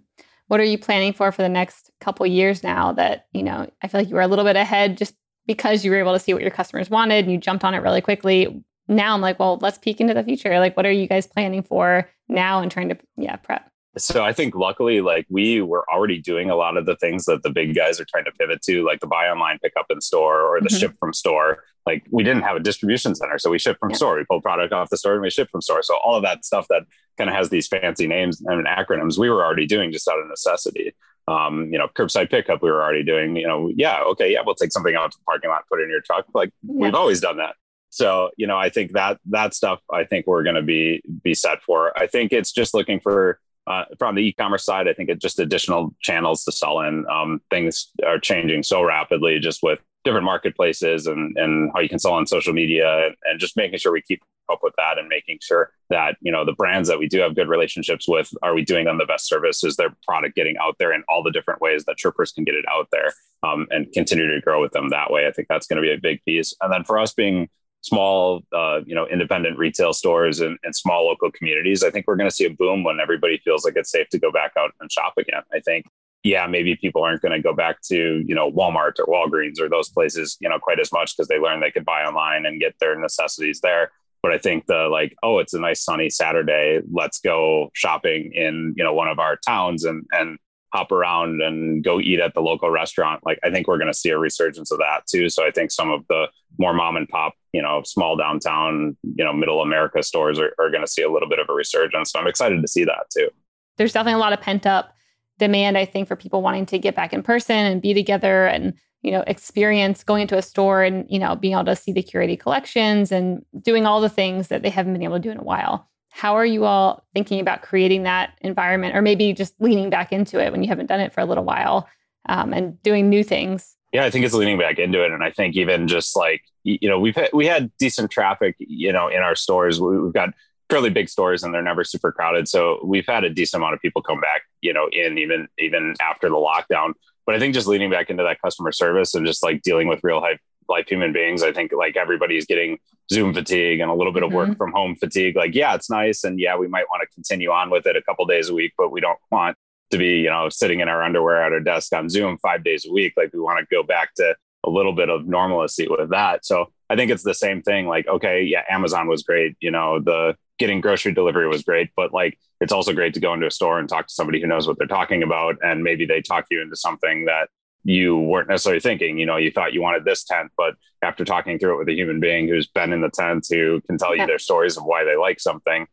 [0.49, 2.93] What are you planning for for the next couple years now?
[2.93, 5.15] That you know, I feel like you were a little bit ahead just
[5.47, 7.79] because you were able to see what your customers wanted and you jumped on it
[7.79, 8.63] really quickly.
[8.89, 10.59] Now I'm like, well, let's peek into the future.
[10.59, 13.71] Like, what are you guys planning for now and trying to yeah prep?
[13.99, 17.43] So I think luckily, like we were already doing a lot of the things that
[17.43, 20.01] the big guys are trying to pivot to, like the buy online, pick up in
[20.01, 20.77] store, or the mm-hmm.
[20.77, 21.65] ship from store.
[21.87, 23.97] Like we didn't have a distribution center, so we ship from yeah.
[23.97, 24.17] store.
[24.17, 25.83] We pull product off the store and we ship from store.
[25.83, 26.83] So all of that stuff that
[27.17, 30.29] kind of has these fancy names and acronyms, we were already doing just out of
[30.29, 30.95] necessity.
[31.29, 33.37] Um, you know, curbside pickup, we were already doing.
[33.37, 35.85] You know, yeah, okay, yeah, we'll take something out to the parking lot, put it
[35.85, 36.27] in your truck.
[36.35, 36.75] Like yeah.
[36.75, 37.55] we've always done that.
[37.91, 41.35] So you know, I think that that stuff, I think we're going to be be
[41.35, 41.99] set for.
[41.99, 45.39] I think it's just looking for uh, from the e-commerce side, I think it's just
[45.39, 47.05] additional channels to sell in.
[47.11, 51.99] Um, things are changing so rapidly, just with different marketplaces and and how you can
[51.99, 55.39] sell on social media, and, just making sure we keep up with that, and making
[55.43, 58.65] sure that you know the brands that we do have good relationships with, are we
[58.65, 59.65] doing them the best service?
[59.65, 62.55] Is their product getting out there in all the different ways that Sherpers can get
[62.55, 65.27] it out there, um, and continue to grow with them that way?
[65.27, 66.55] I think that's going to be a big piece.
[66.61, 67.49] And then for us being
[67.83, 72.17] small, uh, you know, independent retail stores and, and small local communities, I think we're
[72.17, 74.73] going to see a boom when everybody feels like it's safe to go back out
[74.81, 75.43] and shop again.
[75.53, 75.87] I think,
[76.25, 79.69] yeah, maybe people aren't going to go back to, you know, Walmart or Walgreens or
[79.69, 82.61] those places, you know, quite as much because they learned they could buy online and
[82.61, 83.93] get their necessities there.
[84.23, 86.81] But I think the like, oh, it's a nice sunny Saturday.
[86.91, 90.39] Let's go shopping in, you know, one of our towns and and
[90.73, 93.25] hop around and go eat at the local restaurant.
[93.25, 95.29] Like I think we're going to see a resurgence of that too.
[95.29, 96.27] So I think some of the
[96.59, 100.71] more mom and pop, you know, small downtown, you know, middle America stores are, are
[100.71, 102.13] going to see a little bit of a resurgence.
[102.13, 103.31] So I'm excited to see that too.
[103.79, 104.93] There's definitely a lot of pent up
[105.39, 108.75] demand, I think, for people wanting to get back in person and be together and,
[109.01, 112.03] you know, experience going into a store and, you know, being able to see the
[112.03, 115.39] curated collections and doing all the things that they haven't been able to do in
[115.39, 115.89] a while.
[116.11, 120.43] How are you all thinking about creating that environment or maybe just leaning back into
[120.45, 121.89] it when you haven't done it for a little while
[122.29, 123.76] um, and doing new things?
[123.93, 125.13] Yeah, I think it's leaning back into it.
[125.13, 128.93] And I think even just like, you know, we've had, we had decent traffic, you
[128.93, 129.81] know, in our stores.
[129.81, 130.31] We've got
[130.69, 132.49] fairly big stores and they're never super crowded.
[132.49, 135.95] So we've had a decent amount of people come back, you know, in even, even
[136.01, 136.93] after the lockdown.
[137.25, 140.01] But I think just leaning back into that customer service and just like dealing with
[140.03, 141.43] real life like human beings.
[141.43, 142.79] I think like everybody's getting
[143.13, 144.57] Zoom fatigue and a little bit of work mm-hmm.
[144.57, 145.37] from home fatigue.
[145.37, 146.25] Like, yeah, it's nice.
[146.25, 148.73] And yeah, we might want to continue on with it a couple days a week,
[148.77, 149.57] but we don't want
[149.91, 152.87] to be, you know, sitting in our underwear at our desk on Zoom five days
[152.87, 153.15] a week.
[153.17, 156.45] Like we want to go back to a little bit of normalcy with that.
[156.45, 157.87] So I think it's the same thing.
[157.87, 159.57] Like, okay, yeah, Amazon was great.
[159.61, 163.35] You know, the getting grocery delivery was great, but like it's also great to go
[163.35, 165.57] into a store and talk to somebody who knows what they're talking about.
[165.63, 167.49] And maybe they talk you into something that
[167.85, 169.19] you weren't necessarily thinking.
[169.19, 171.95] You know, you thought you wanted this tent, but after talking through it with a
[171.95, 175.05] human being who's been in the tent, who can tell you their stories of why
[175.05, 175.87] they like something,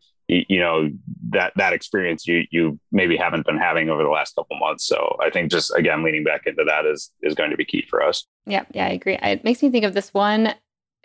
[0.48, 0.90] you, know
[1.30, 4.86] that that experience you you maybe haven't been having over the last couple months.
[4.86, 7.86] So I think just again leaning back into that is is going to be key
[7.90, 8.26] for us.
[8.46, 9.18] Yeah, yeah, I agree.
[9.22, 10.54] It makes me think of this one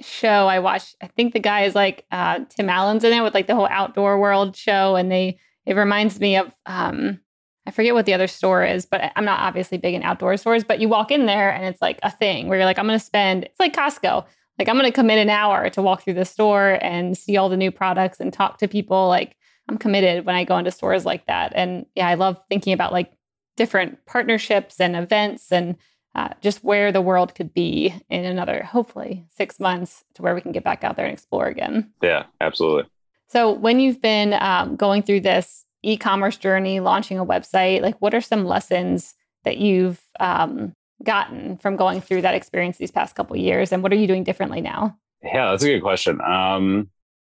[0.01, 0.97] show I watched.
[1.01, 3.69] I think the guy is like uh, Tim Allen's in it with like the whole
[3.71, 7.21] outdoor world show, and they it reminds me of um,
[7.69, 10.65] I forget what the other store is, but I'm not obviously big in outdoor stores,
[10.65, 12.99] but you walk in there and it's like a thing where you're like, I'm going
[12.99, 14.25] to spend, it's like Costco.
[14.59, 17.49] Like, I'm going to commit an hour to walk through the store and see all
[17.49, 19.09] the new products and talk to people.
[19.09, 19.37] Like,
[19.69, 21.53] I'm committed when I go into stores like that.
[21.55, 23.13] And yeah, I love thinking about like
[23.57, 25.77] different partnerships and events and
[26.15, 30.41] uh, just where the world could be in another, hopefully, six months to where we
[30.41, 31.93] can get back out there and explore again.
[32.03, 32.91] Yeah, absolutely.
[33.29, 37.83] So, when you've been um, going through this, e-commerce journey, launching a website?
[37.83, 42.91] Like, what are some lessons that you've um, gotten from going through that experience these
[42.91, 44.97] past couple years, and what are you doing differently now?
[45.23, 46.21] Yeah, that's a good question.
[46.21, 46.91] Um,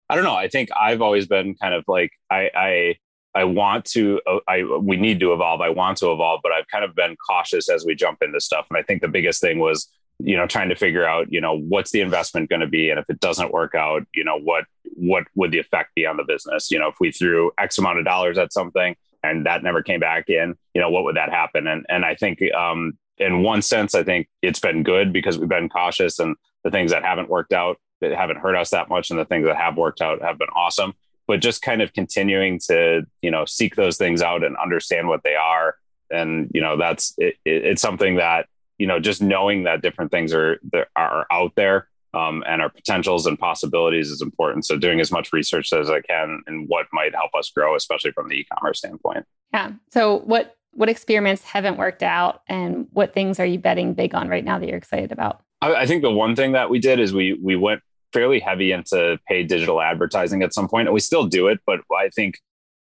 [0.10, 0.36] I don't know.
[0.36, 2.96] I think I've always been kind of like I I
[3.36, 5.62] I want to uh, I we need to evolve.
[5.62, 8.68] I want to evolve, but I've kind of been cautious as we jump into stuff.
[8.70, 11.58] And I think the biggest thing was you know trying to figure out you know
[11.58, 14.66] what's the investment going to be and if it doesn't work out you know what
[14.96, 18.00] what would the effect be on the business you know if we threw x amount
[18.00, 21.30] of dollars at something and that never came back in you know what would that
[21.30, 25.38] happen and and i think um in one sense i think it's been good because
[25.38, 28.90] we've been cautious and the things that haven't worked out that haven't hurt us that
[28.90, 30.94] much and the things that have worked out have been awesome.
[31.28, 35.24] But just kind of continuing to you know seek those things out and understand what
[35.24, 35.76] they are.
[36.10, 40.12] And you know that's it, it, it's something that you know just knowing that different
[40.12, 40.60] things are
[40.96, 44.66] are out there um, and our potentials and possibilities is important.
[44.66, 48.12] So doing as much research as i can and what might help us grow especially
[48.12, 49.26] from the e-commerce standpoint.
[49.54, 49.72] Yeah.
[49.92, 54.28] So what what experiments haven't worked out and what things are you betting big on
[54.28, 57.00] right now that you're excited about I, I think the one thing that we did
[57.00, 57.82] is we we went
[58.14, 61.80] fairly heavy into paid digital advertising at some point and we still do it but
[61.98, 62.40] i think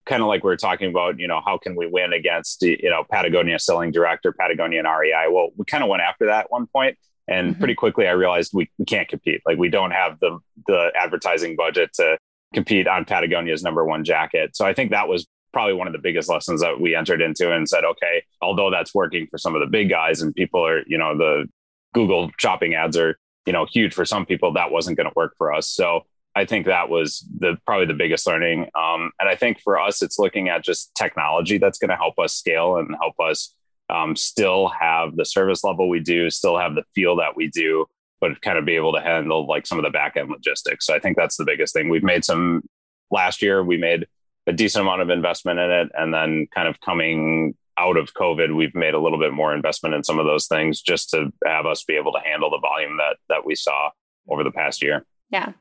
[0.05, 2.89] kind of like we are talking about, you know, how can we win against, you
[2.89, 5.27] know, Patagonia selling director, Patagonia and REI?
[5.29, 7.59] Well, we kind of went after that one point, and mm-hmm.
[7.59, 9.41] pretty quickly I realized we, we can't compete.
[9.45, 12.17] Like we don't have the the advertising budget to
[12.53, 14.55] compete on Patagonia's number one jacket.
[14.55, 17.51] So I think that was probably one of the biggest lessons that we entered into
[17.53, 20.81] and said, okay, although that's working for some of the big guys and people are,
[20.87, 21.45] you know, the
[21.93, 25.35] Google shopping ads are, you know, huge for some people, that wasn't going to work
[25.37, 25.67] for us.
[25.67, 26.01] So
[26.35, 28.67] I think that was the probably the biggest learning.
[28.75, 32.17] Um, and I think for us, it's looking at just technology that's going to help
[32.17, 33.53] us scale and help us
[33.89, 37.85] um, still have the service level we do, still have the feel that we do,
[38.19, 40.87] but kind of be able to handle like some of the back end logistics.
[40.87, 41.89] So I think that's the biggest thing.
[41.89, 42.63] We've made some
[43.11, 43.63] last year.
[43.63, 44.07] We made
[44.47, 48.55] a decent amount of investment in it, and then kind of coming out of COVID,
[48.55, 51.65] we've made a little bit more investment in some of those things just to have
[51.65, 53.89] us be able to handle the volume that that we saw
[54.29, 55.05] over the past year.
[55.29, 55.53] Yeah.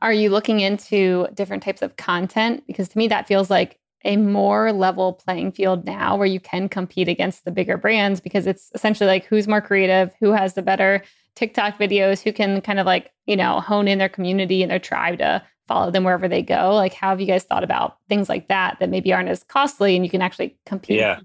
[0.00, 2.64] Are you looking into different types of content?
[2.66, 6.68] Because to me, that feels like a more level playing field now where you can
[6.68, 10.62] compete against the bigger brands because it's essentially like who's more creative, who has the
[10.62, 11.02] better
[11.36, 14.80] TikTok videos, who can kind of like, you know, hone in their community and their
[14.80, 15.42] tribe to
[15.72, 16.74] follow them wherever they go.
[16.74, 19.96] Like, how have you guys thought about things like that that maybe aren't as costly
[19.96, 20.98] and you can actually compete?
[20.98, 21.20] Yeah.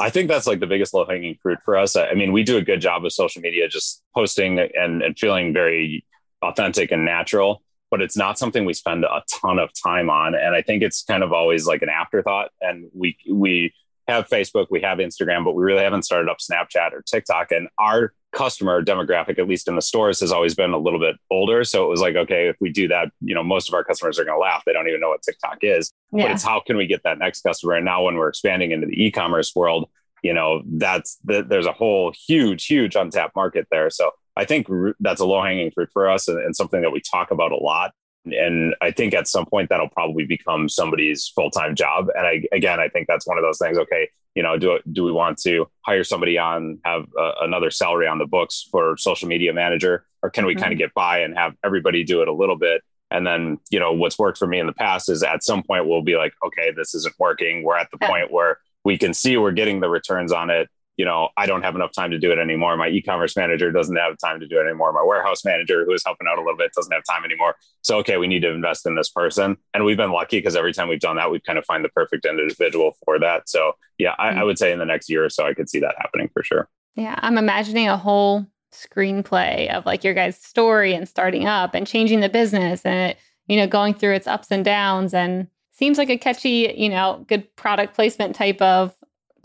[0.00, 1.96] I think that's like the biggest low hanging fruit for us.
[1.96, 5.52] I mean, we do a good job of social media, just posting and, and feeling
[5.52, 6.04] very
[6.42, 10.34] authentic and natural but it's not something we spend a ton of time on.
[10.34, 12.50] And I think it's kind of always like an afterthought.
[12.60, 13.72] And we we
[14.08, 17.52] have Facebook, we have Instagram, but we really haven't started up Snapchat or TikTok.
[17.52, 21.16] And our customer demographic, at least in the stores, has always been a little bit
[21.30, 21.64] older.
[21.64, 24.18] So it was like, okay, if we do that, you know, most of our customers
[24.18, 24.62] are going to laugh.
[24.66, 25.92] They don't even know what TikTok is.
[26.12, 26.24] Yeah.
[26.24, 27.74] But it's how can we get that next customer?
[27.74, 29.88] And now when we're expanding into the e-commerce world,
[30.22, 33.88] you know, that's the, there's a whole huge, huge untapped market there.
[33.90, 34.66] So I think
[35.00, 37.56] that's a low hanging fruit for us and, and, something that we talk about a
[37.56, 37.92] lot.
[38.26, 42.08] And I think at some point that'll probably become somebody's full time job.
[42.14, 43.78] And I, again, I think that's one of those things.
[43.78, 48.06] Okay, you know, do do we want to hire somebody on, have uh, another salary
[48.06, 50.62] on the books for social media manager, or can we mm-hmm.
[50.62, 52.82] kind of get by and have everybody do it a little bit?
[53.10, 55.86] And then, you know, what's worked for me in the past is at some point
[55.86, 57.62] we'll be like, okay, this isn't working.
[57.62, 58.08] We're at the yeah.
[58.08, 61.62] point where we can see we're getting the returns on it you know, I don't
[61.62, 62.76] have enough time to do it anymore.
[62.76, 64.92] My e-commerce manager doesn't have time to do it anymore.
[64.92, 67.54] My warehouse manager, who is helping out a little bit, doesn't have time anymore.
[67.82, 69.56] So, okay, we need to invest in this person.
[69.74, 71.90] And we've been lucky because every time we've done that, we've kind of find the
[71.90, 73.48] perfect individual for that.
[73.48, 74.46] So, yeah, I, I mm.
[74.46, 76.68] would say in the next year or so, I could see that happening for sure.
[76.94, 81.86] Yeah, I'm imagining a whole screenplay of like your guys' story and starting up and
[81.86, 85.98] changing the business and it, you know, going through its ups and downs and seems
[85.98, 88.94] like a catchy, you know, good product placement type of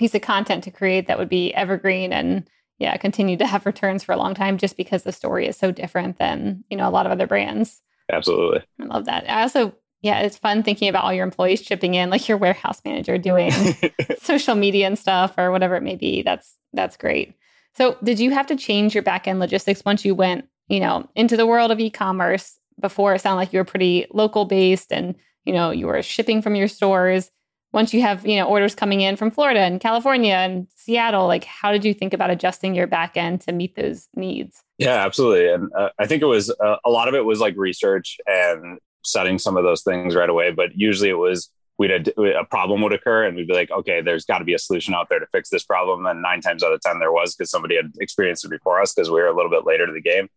[0.01, 4.03] piece of content to create that would be evergreen and yeah, continue to have returns
[4.03, 6.91] for a long time just because the story is so different than, you know, a
[6.91, 7.83] lot of other brands.
[8.11, 8.61] Absolutely.
[8.79, 9.29] I love that.
[9.29, 12.81] I also yeah, it's fun thinking about all your employees chipping in, like your warehouse
[12.83, 13.51] manager doing
[14.19, 16.23] social media and stuff or whatever it may be.
[16.23, 17.35] That's that's great.
[17.77, 21.07] So, did you have to change your back end logistics once you went, you know,
[21.13, 22.57] into the world of e-commerce?
[22.79, 25.13] Before it sounded like you were pretty local based and,
[25.45, 27.29] you know, you were shipping from your stores
[27.73, 31.43] once you have you know orders coming in from Florida and California and Seattle, like
[31.45, 34.63] how did you think about adjusting your back end to meet those needs?
[34.77, 35.51] Yeah, absolutely.
[35.51, 38.79] And uh, I think it was uh, a lot of it was like research and
[39.03, 40.51] setting some of those things right away.
[40.51, 44.25] But usually it was we'd a problem would occur and we'd be like, okay, there's
[44.25, 46.05] got to be a solution out there to fix this problem.
[46.05, 48.93] And nine times out of ten there was because somebody had experienced it before us
[48.93, 50.27] because we were a little bit later to the game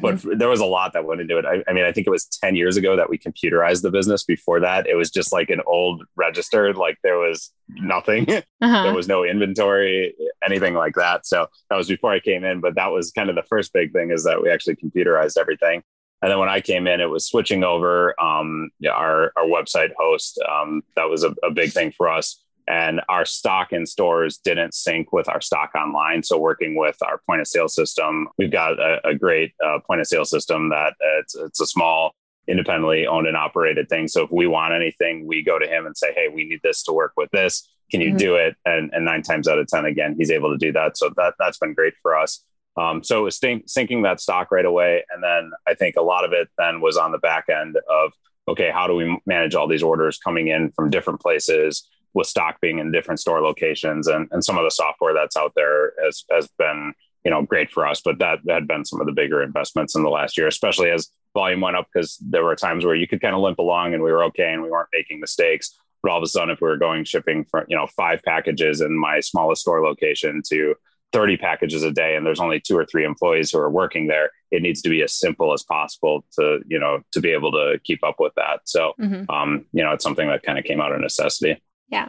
[0.00, 0.38] but mm-hmm.
[0.38, 1.44] there was a lot that went into it.
[1.44, 4.24] I, I, mean, I think it was 10 years ago that we computerized the business.
[4.24, 8.82] Before that, it was just like an old register, like there was nothing, uh-huh.
[8.82, 10.14] there was no inventory,
[10.44, 11.26] anything like that.
[11.26, 12.60] So that was before I came in.
[12.60, 15.82] But that was kind of the first big thing is that we actually computerized everything.
[16.22, 20.42] And then when I came in, it was switching over um, our, our website host.
[20.48, 24.74] Um, that was a, a big thing for us and our stock in stores didn't
[24.74, 26.22] sync with our stock online.
[26.22, 30.00] So working with our point of sale system, we've got a, a great uh, point
[30.00, 32.14] of sale system that uh, it's, it's a small
[32.46, 34.08] independently owned and operated thing.
[34.08, 36.82] So if we want anything, we go to him and say, Hey, we need this
[36.84, 37.68] to work with this.
[37.90, 38.16] Can you mm-hmm.
[38.16, 38.56] do it?
[38.64, 40.96] And, and nine times out of 10, again, he's able to do that.
[40.96, 42.44] So that, that's been great for us.
[42.76, 45.04] Um, so it was stink, syncing that stock right away.
[45.12, 48.12] And then I think a lot of it then was on the back end of,
[48.48, 52.60] okay, how do we manage all these orders coming in from different places with stock
[52.60, 56.24] being in different store locations and, and some of the software that's out there has,
[56.30, 56.94] has been,
[57.24, 60.02] you know, great for us, but that, had been some of the bigger investments in
[60.02, 63.20] the last year, especially as volume went up because there were times where you could
[63.20, 65.76] kind of limp along and we were okay and we weren't making mistakes.
[66.02, 68.80] But all of a sudden, if we were going shipping for, you know, five packages
[68.80, 70.74] in my smallest store location to
[71.14, 74.30] 30 packages a day and there's only two or three employees who are working there
[74.50, 77.78] it needs to be as simple as possible to you know to be able to
[77.84, 79.30] keep up with that so mm-hmm.
[79.30, 82.06] um you know it's something that kind of came out of necessity yeah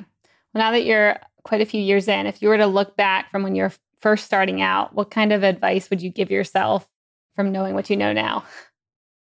[0.53, 3.29] well now that you're quite a few years in if you were to look back
[3.29, 6.87] from when you're first starting out what kind of advice would you give yourself
[7.35, 8.43] from knowing what you know now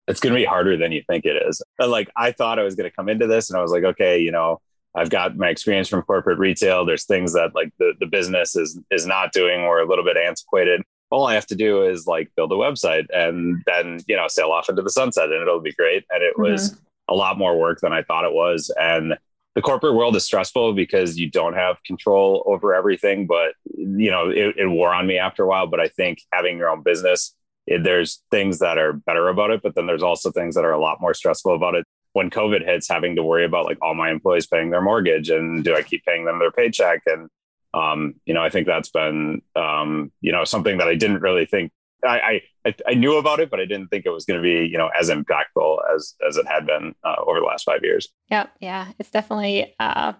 [0.08, 2.64] it's going to be harder than you think it is but like i thought i
[2.64, 4.60] was going to come into this and i was like okay you know
[4.96, 6.86] I've got my experience from corporate retail.
[6.86, 10.18] There's things that like the, the business is is not doing or a little bit
[10.18, 10.82] antiquated.
[11.10, 14.52] All I have to do is like build a website and then, you know, sail
[14.52, 16.06] off into the sunset and it'll be great.
[16.10, 16.52] And it mm-hmm.
[16.54, 16.80] was
[17.10, 18.74] a lot more work than I thought it was.
[18.80, 19.18] And
[19.56, 23.28] the corporate world is stressful because you don't have control over everything.
[23.28, 25.68] But, you know, it, it wore on me after a while.
[25.68, 27.36] But I think having your own business,
[27.68, 30.72] it, there's things that are better about it, but then there's also things that are
[30.72, 33.94] a lot more stressful about it when COVID hits, having to worry about like all
[33.94, 37.02] my employees paying their mortgage and do I keep paying them their paycheck?
[37.06, 37.30] And,
[37.74, 41.46] um, you know, I think that's been, um, you know, something that I didn't really
[41.46, 41.72] think
[42.06, 44.68] I, I, I knew about it, but I didn't think it was going to be,
[44.68, 48.10] you know, as impactful as, as it had been uh, over the last five years.
[48.30, 48.48] Yeah.
[48.60, 48.92] Yeah.
[49.00, 50.14] It's definitely, uh,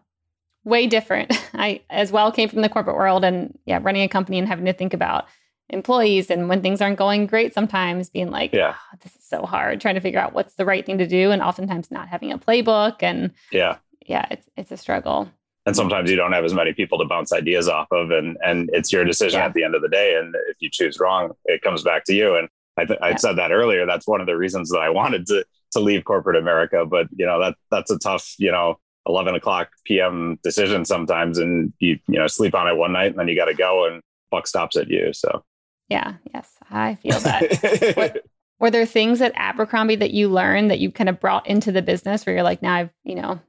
[0.64, 1.34] way different.
[1.54, 4.66] I as well came from the corporate world and yeah, running a company and having
[4.66, 5.26] to think about
[5.70, 9.44] employees and when things aren't going great sometimes being like yeah oh, this is so
[9.46, 12.32] hard trying to figure out what's the right thing to do and oftentimes not having
[12.32, 15.30] a playbook and yeah yeah it's it's a struggle
[15.66, 18.70] and sometimes you don't have as many people to bounce ideas off of and and
[18.74, 19.46] it's your decision yeah.
[19.46, 22.14] at the end of the day and if you choose wrong it comes back to
[22.14, 22.48] you and
[22.78, 25.46] i th- i said that earlier that's one of the reasons that i wanted to
[25.72, 29.70] to leave corporate america but you know that that's a tough you know 11 o'clock
[29.86, 33.36] pm decision sometimes and you you know sleep on it one night and then you
[33.36, 35.44] got to go and buck stops at you so
[35.92, 36.14] yeah.
[36.34, 36.50] Yes.
[36.72, 37.94] I feel that.
[37.98, 38.26] what,
[38.60, 41.82] were there things at Abercrombie that you learned that you kind of brought into the
[41.82, 43.42] business where you're like, now I've, you know,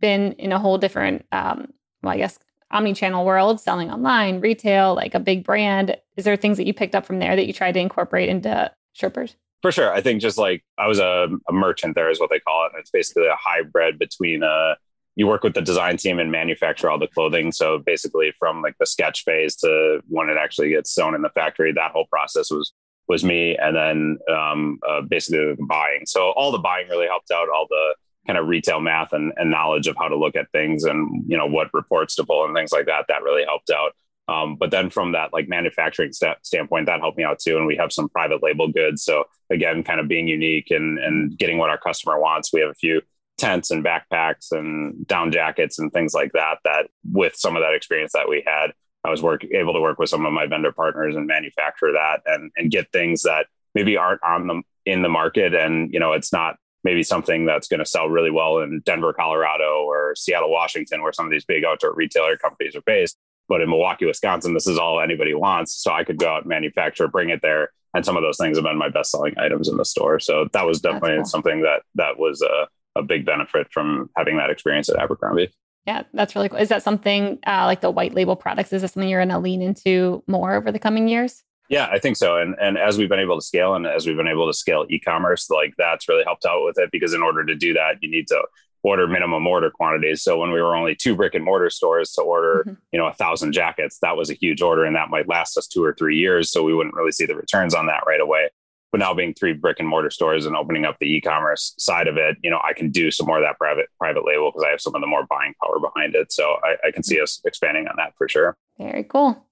[0.00, 1.72] been in a whole different, um,
[2.02, 2.38] well, I guess,
[2.70, 5.96] omni-channel world, selling online, retail, like a big brand.
[6.16, 8.70] Is there things that you picked up from there that you tried to incorporate into
[8.96, 9.34] Sherpers?
[9.62, 9.92] For sure.
[9.92, 12.72] I think just like I was a, a merchant there is what they call it.
[12.72, 14.76] And it's basically a hybrid between a
[15.16, 17.50] you work with the design team and manufacture all the clothing.
[17.50, 21.30] So basically, from like the sketch phase to when it actually gets sewn in the
[21.30, 22.72] factory, that whole process was
[23.08, 26.02] was me, and then um, uh, basically buying.
[26.06, 27.48] So all the buying really helped out.
[27.52, 27.94] All the
[28.28, 31.36] kind of retail math and, and knowledge of how to look at things and you
[31.36, 33.06] know what reports to pull and things like that.
[33.08, 33.92] That really helped out.
[34.28, 37.56] Um, but then from that like manufacturing st- standpoint, that helped me out too.
[37.56, 39.02] And we have some private label goods.
[39.02, 42.52] So again, kind of being unique and and getting what our customer wants.
[42.52, 43.00] We have a few
[43.38, 47.72] tents and backpacks and down jackets and things like that that with some of that
[47.72, 48.72] experience that we had
[49.04, 52.20] i was work, able to work with some of my vendor partners and manufacture that
[52.26, 56.12] and, and get things that maybe aren't on the in the market and you know
[56.12, 60.50] it's not maybe something that's going to sell really well in denver colorado or seattle
[60.50, 63.16] washington where some of these big outdoor retailer companies are based
[63.48, 66.48] but in milwaukee wisconsin this is all anybody wants so i could go out and
[66.48, 69.68] manufacture bring it there and some of those things have been my best selling items
[69.68, 71.24] in the store so that was definitely cool.
[71.24, 72.66] something that that was uh,
[72.98, 75.50] a big benefit from having that experience at Abercrombie.
[75.86, 76.58] Yeah, that's really cool.
[76.58, 78.72] Is that something uh, like the white label products?
[78.72, 81.42] Is that something you're going to lean into more over the coming years?
[81.68, 82.38] Yeah, I think so.
[82.38, 84.86] And and as we've been able to scale and as we've been able to scale
[84.88, 88.10] e-commerce, like that's really helped out with it because in order to do that, you
[88.10, 88.42] need to
[88.82, 90.22] order minimum order quantities.
[90.22, 92.74] So when we were only two brick and mortar stores to order, mm-hmm.
[92.92, 95.66] you know, a thousand jackets, that was a huge order and that might last us
[95.66, 96.50] two or three years.
[96.50, 98.48] So we wouldn't really see the returns on that right away
[98.90, 102.16] but now being three brick and mortar stores and opening up the e-commerce side of
[102.16, 104.70] it, you know, I can do some more of that private private label because I
[104.70, 106.32] have some of the more buying power behind it.
[106.32, 108.56] So I, I, can see us expanding on that for sure.
[108.78, 109.44] Very cool.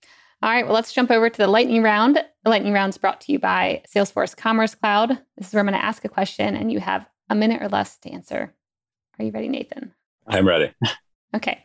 [0.46, 2.22] All right, well, let's jump over to the lightning round.
[2.44, 5.08] The lightning round is brought to you by Salesforce Commerce Cloud.
[5.36, 7.68] This is where I'm going to ask a question, and you have a minute or
[7.68, 8.54] less to answer.
[9.18, 9.92] Are you ready, Nathan?
[10.28, 10.72] I'm ready.
[11.34, 11.64] okay.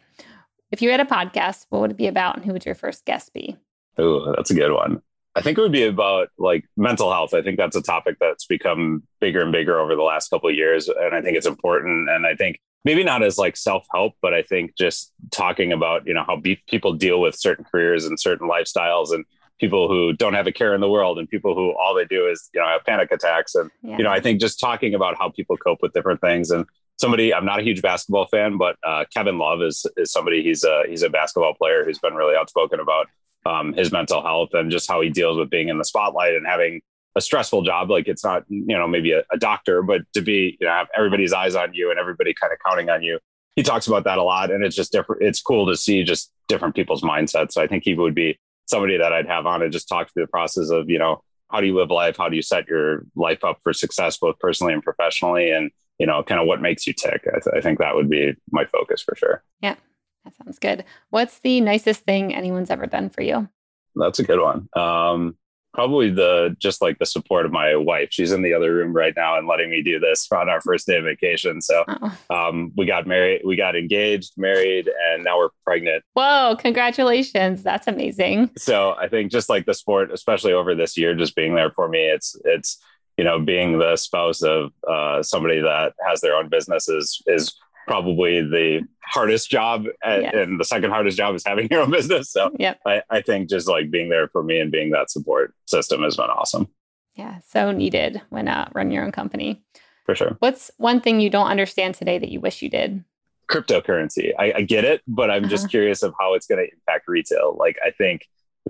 [0.71, 3.05] If you had a podcast, what would it be about, and who would your first
[3.05, 3.55] guest be?
[3.99, 5.03] Oh, that's a good one.
[5.35, 7.35] I think it would be about like mental health.
[7.35, 10.55] I think that's a topic that's become bigger and bigger over the last couple of
[10.55, 12.09] years, and I think it's important.
[12.09, 16.05] And I think maybe not as like self help, but I think just talking about
[16.05, 19.25] you know how be- people deal with certain careers and certain lifestyles, and
[19.59, 22.27] people who don't have a care in the world, and people who all they do
[22.27, 23.97] is you know have panic attacks, and yeah.
[23.97, 26.65] you know I think just talking about how people cope with different things and
[27.01, 30.63] somebody I'm not a huge basketball fan, but uh, Kevin Love is is somebody he's
[30.63, 33.07] a he's a basketball player who's been really outspoken about
[33.45, 36.45] um, his mental health and just how he deals with being in the spotlight and
[36.45, 36.81] having
[37.15, 37.89] a stressful job.
[37.89, 40.87] Like it's not, you know, maybe a, a doctor, but to be, you know, have
[40.95, 43.19] everybody's eyes on you and everybody kind of counting on you.
[43.55, 45.21] He talks about that a lot, and it's just different.
[45.21, 47.51] It's cool to see just different people's mindsets.
[47.51, 50.23] So I think he would be somebody that I'd have on and just talk through
[50.23, 52.15] the process of, you know, how do you live life?
[52.15, 55.51] How do you set your life up for success, both personally and professionally?
[55.51, 57.27] And, you know, kind of what makes you tick.
[57.27, 59.43] I, th- I think that would be my focus for sure.
[59.59, 59.75] Yeah,
[60.23, 60.85] that sounds good.
[61.09, 63.49] What's the nicest thing anyone's ever done for you?
[63.95, 64.69] That's a good one.
[64.77, 65.35] Um,
[65.73, 68.09] probably the just like the support of my wife.
[68.11, 70.87] She's in the other room right now and letting me do this on our first
[70.87, 71.61] day of vacation.
[71.61, 72.17] So oh.
[72.29, 76.03] um, we got married, we got engaged, married, and now we're pregnant.
[76.13, 76.55] Whoa!
[76.59, 77.63] Congratulations!
[77.63, 78.51] That's amazing.
[78.57, 81.87] So I think just like the sport, especially over this year, just being there for
[81.87, 82.77] me, it's it's
[83.17, 87.55] you know being the spouse of uh, somebody that has their own business is is
[87.91, 90.33] probably the hardest job at, yes.
[90.33, 92.31] and the second hardest job is having your own business.
[92.31, 92.79] So yep.
[92.85, 96.15] I, I think just like being there for me and being that support system has
[96.15, 96.69] been awesome.
[97.15, 99.61] Yeah so needed when uh, run your own company.
[100.05, 100.37] For sure.
[100.39, 103.03] What's one thing you don't understand today that you wish you did?
[103.49, 104.31] Cryptocurrency.
[104.39, 105.49] I, I get it but i'm uh-huh.
[105.49, 107.57] just curious of how it's going to impact retail.
[107.59, 108.25] Like i think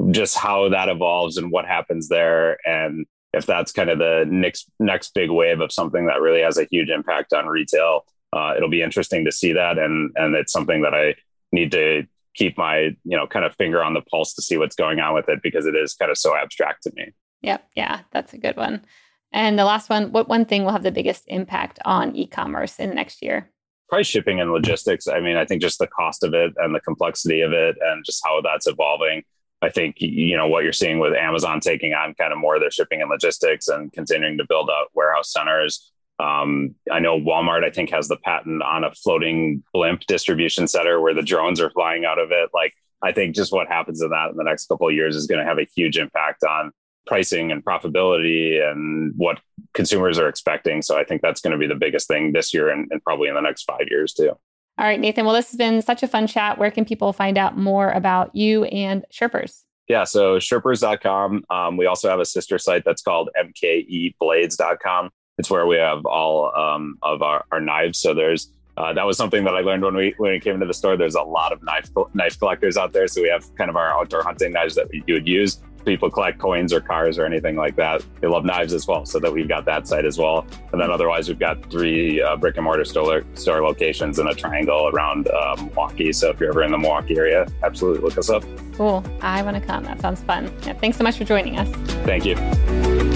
[0.09, 4.72] just how that evolves and what happens there and if that's kind of the next
[4.80, 8.03] next big wave of something that really has a huge impact on retail
[8.34, 11.15] uh, it'll be interesting to see that, and and it's something that I
[11.51, 12.03] need to
[12.34, 15.13] keep my you know kind of finger on the pulse to see what's going on
[15.13, 17.13] with it because it is kind of so abstract to me.
[17.41, 18.86] Yep, yeah, that's a good one.
[19.34, 22.89] And the last one, what one thing will have the biggest impact on e-commerce in
[22.89, 23.49] the next year?
[23.89, 25.07] Probably shipping and logistics.
[25.07, 28.05] I mean, I think just the cost of it and the complexity of it and
[28.05, 29.23] just how that's evolving.
[29.61, 32.61] I think you know what you're seeing with Amazon taking on kind of more of
[32.61, 35.91] their shipping and logistics and continuing to build out warehouse centers.
[36.22, 41.01] Um, I know Walmart, I think, has the patent on a floating blimp distribution center
[41.01, 42.49] where the drones are flying out of it.
[42.53, 45.26] Like, I think just what happens in that in the next couple of years is
[45.26, 46.72] going to have a huge impact on
[47.07, 49.39] pricing and profitability and what
[49.74, 50.84] consumers are expecting.
[50.84, 53.28] So I think that's going to be the biggest thing this year and, and probably
[53.28, 54.30] in the next five years too.
[54.78, 55.26] All right, Nathan.
[55.26, 56.59] Well, this has been such a fun chat.
[56.59, 59.63] Where can people find out more about you and Sherpers?
[59.88, 61.43] Yeah, so Sherpers.com.
[61.49, 65.09] Um, we also have a sister site that's called mkeblades.com
[65.42, 67.98] it's where we have all um, of our, our knives.
[67.98, 70.68] So there's uh, that was something that I learned when we when we came into
[70.68, 70.96] the store.
[70.96, 73.89] There's a lot of knife knife collectors out there, so we have kind of our
[73.89, 75.60] outdoor hunting knives that we, you would use.
[75.84, 78.06] People collect coins or cars or anything like that.
[78.20, 80.46] They love knives as well, so that we've got that site as well.
[80.72, 84.36] And then otherwise, we've got three uh, brick and mortar store store locations in a
[84.36, 86.14] triangle around uh, Milwaukee.
[86.14, 88.44] So if you're ever in the Milwaukee area, absolutely look us up.
[88.76, 89.04] Cool.
[89.22, 89.84] I want to come.
[89.86, 90.54] That sounds fun.
[90.66, 91.70] Yeah, thanks so much for joining us.
[92.06, 93.11] Thank you.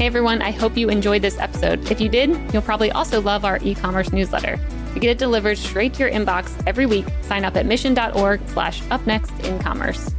[0.00, 1.90] Hey everyone, I hope you enjoyed this episode.
[1.90, 4.58] If you did, you'll probably also love our e-commerce newsletter.
[4.94, 8.80] To get it delivered straight to your inbox every week, sign up at mission.org slash
[8.84, 10.14] upnext in commerce.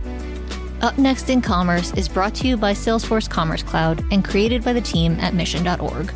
[0.82, 4.74] Up Next in Commerce is brought to you by Salesforce Commerce Cloud and created by
[4.74, 6.14] the team at mission.org.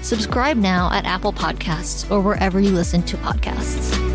[0.00, 4.11] Subscribe now at Apple Podcasts or wherever you listen to podcasts.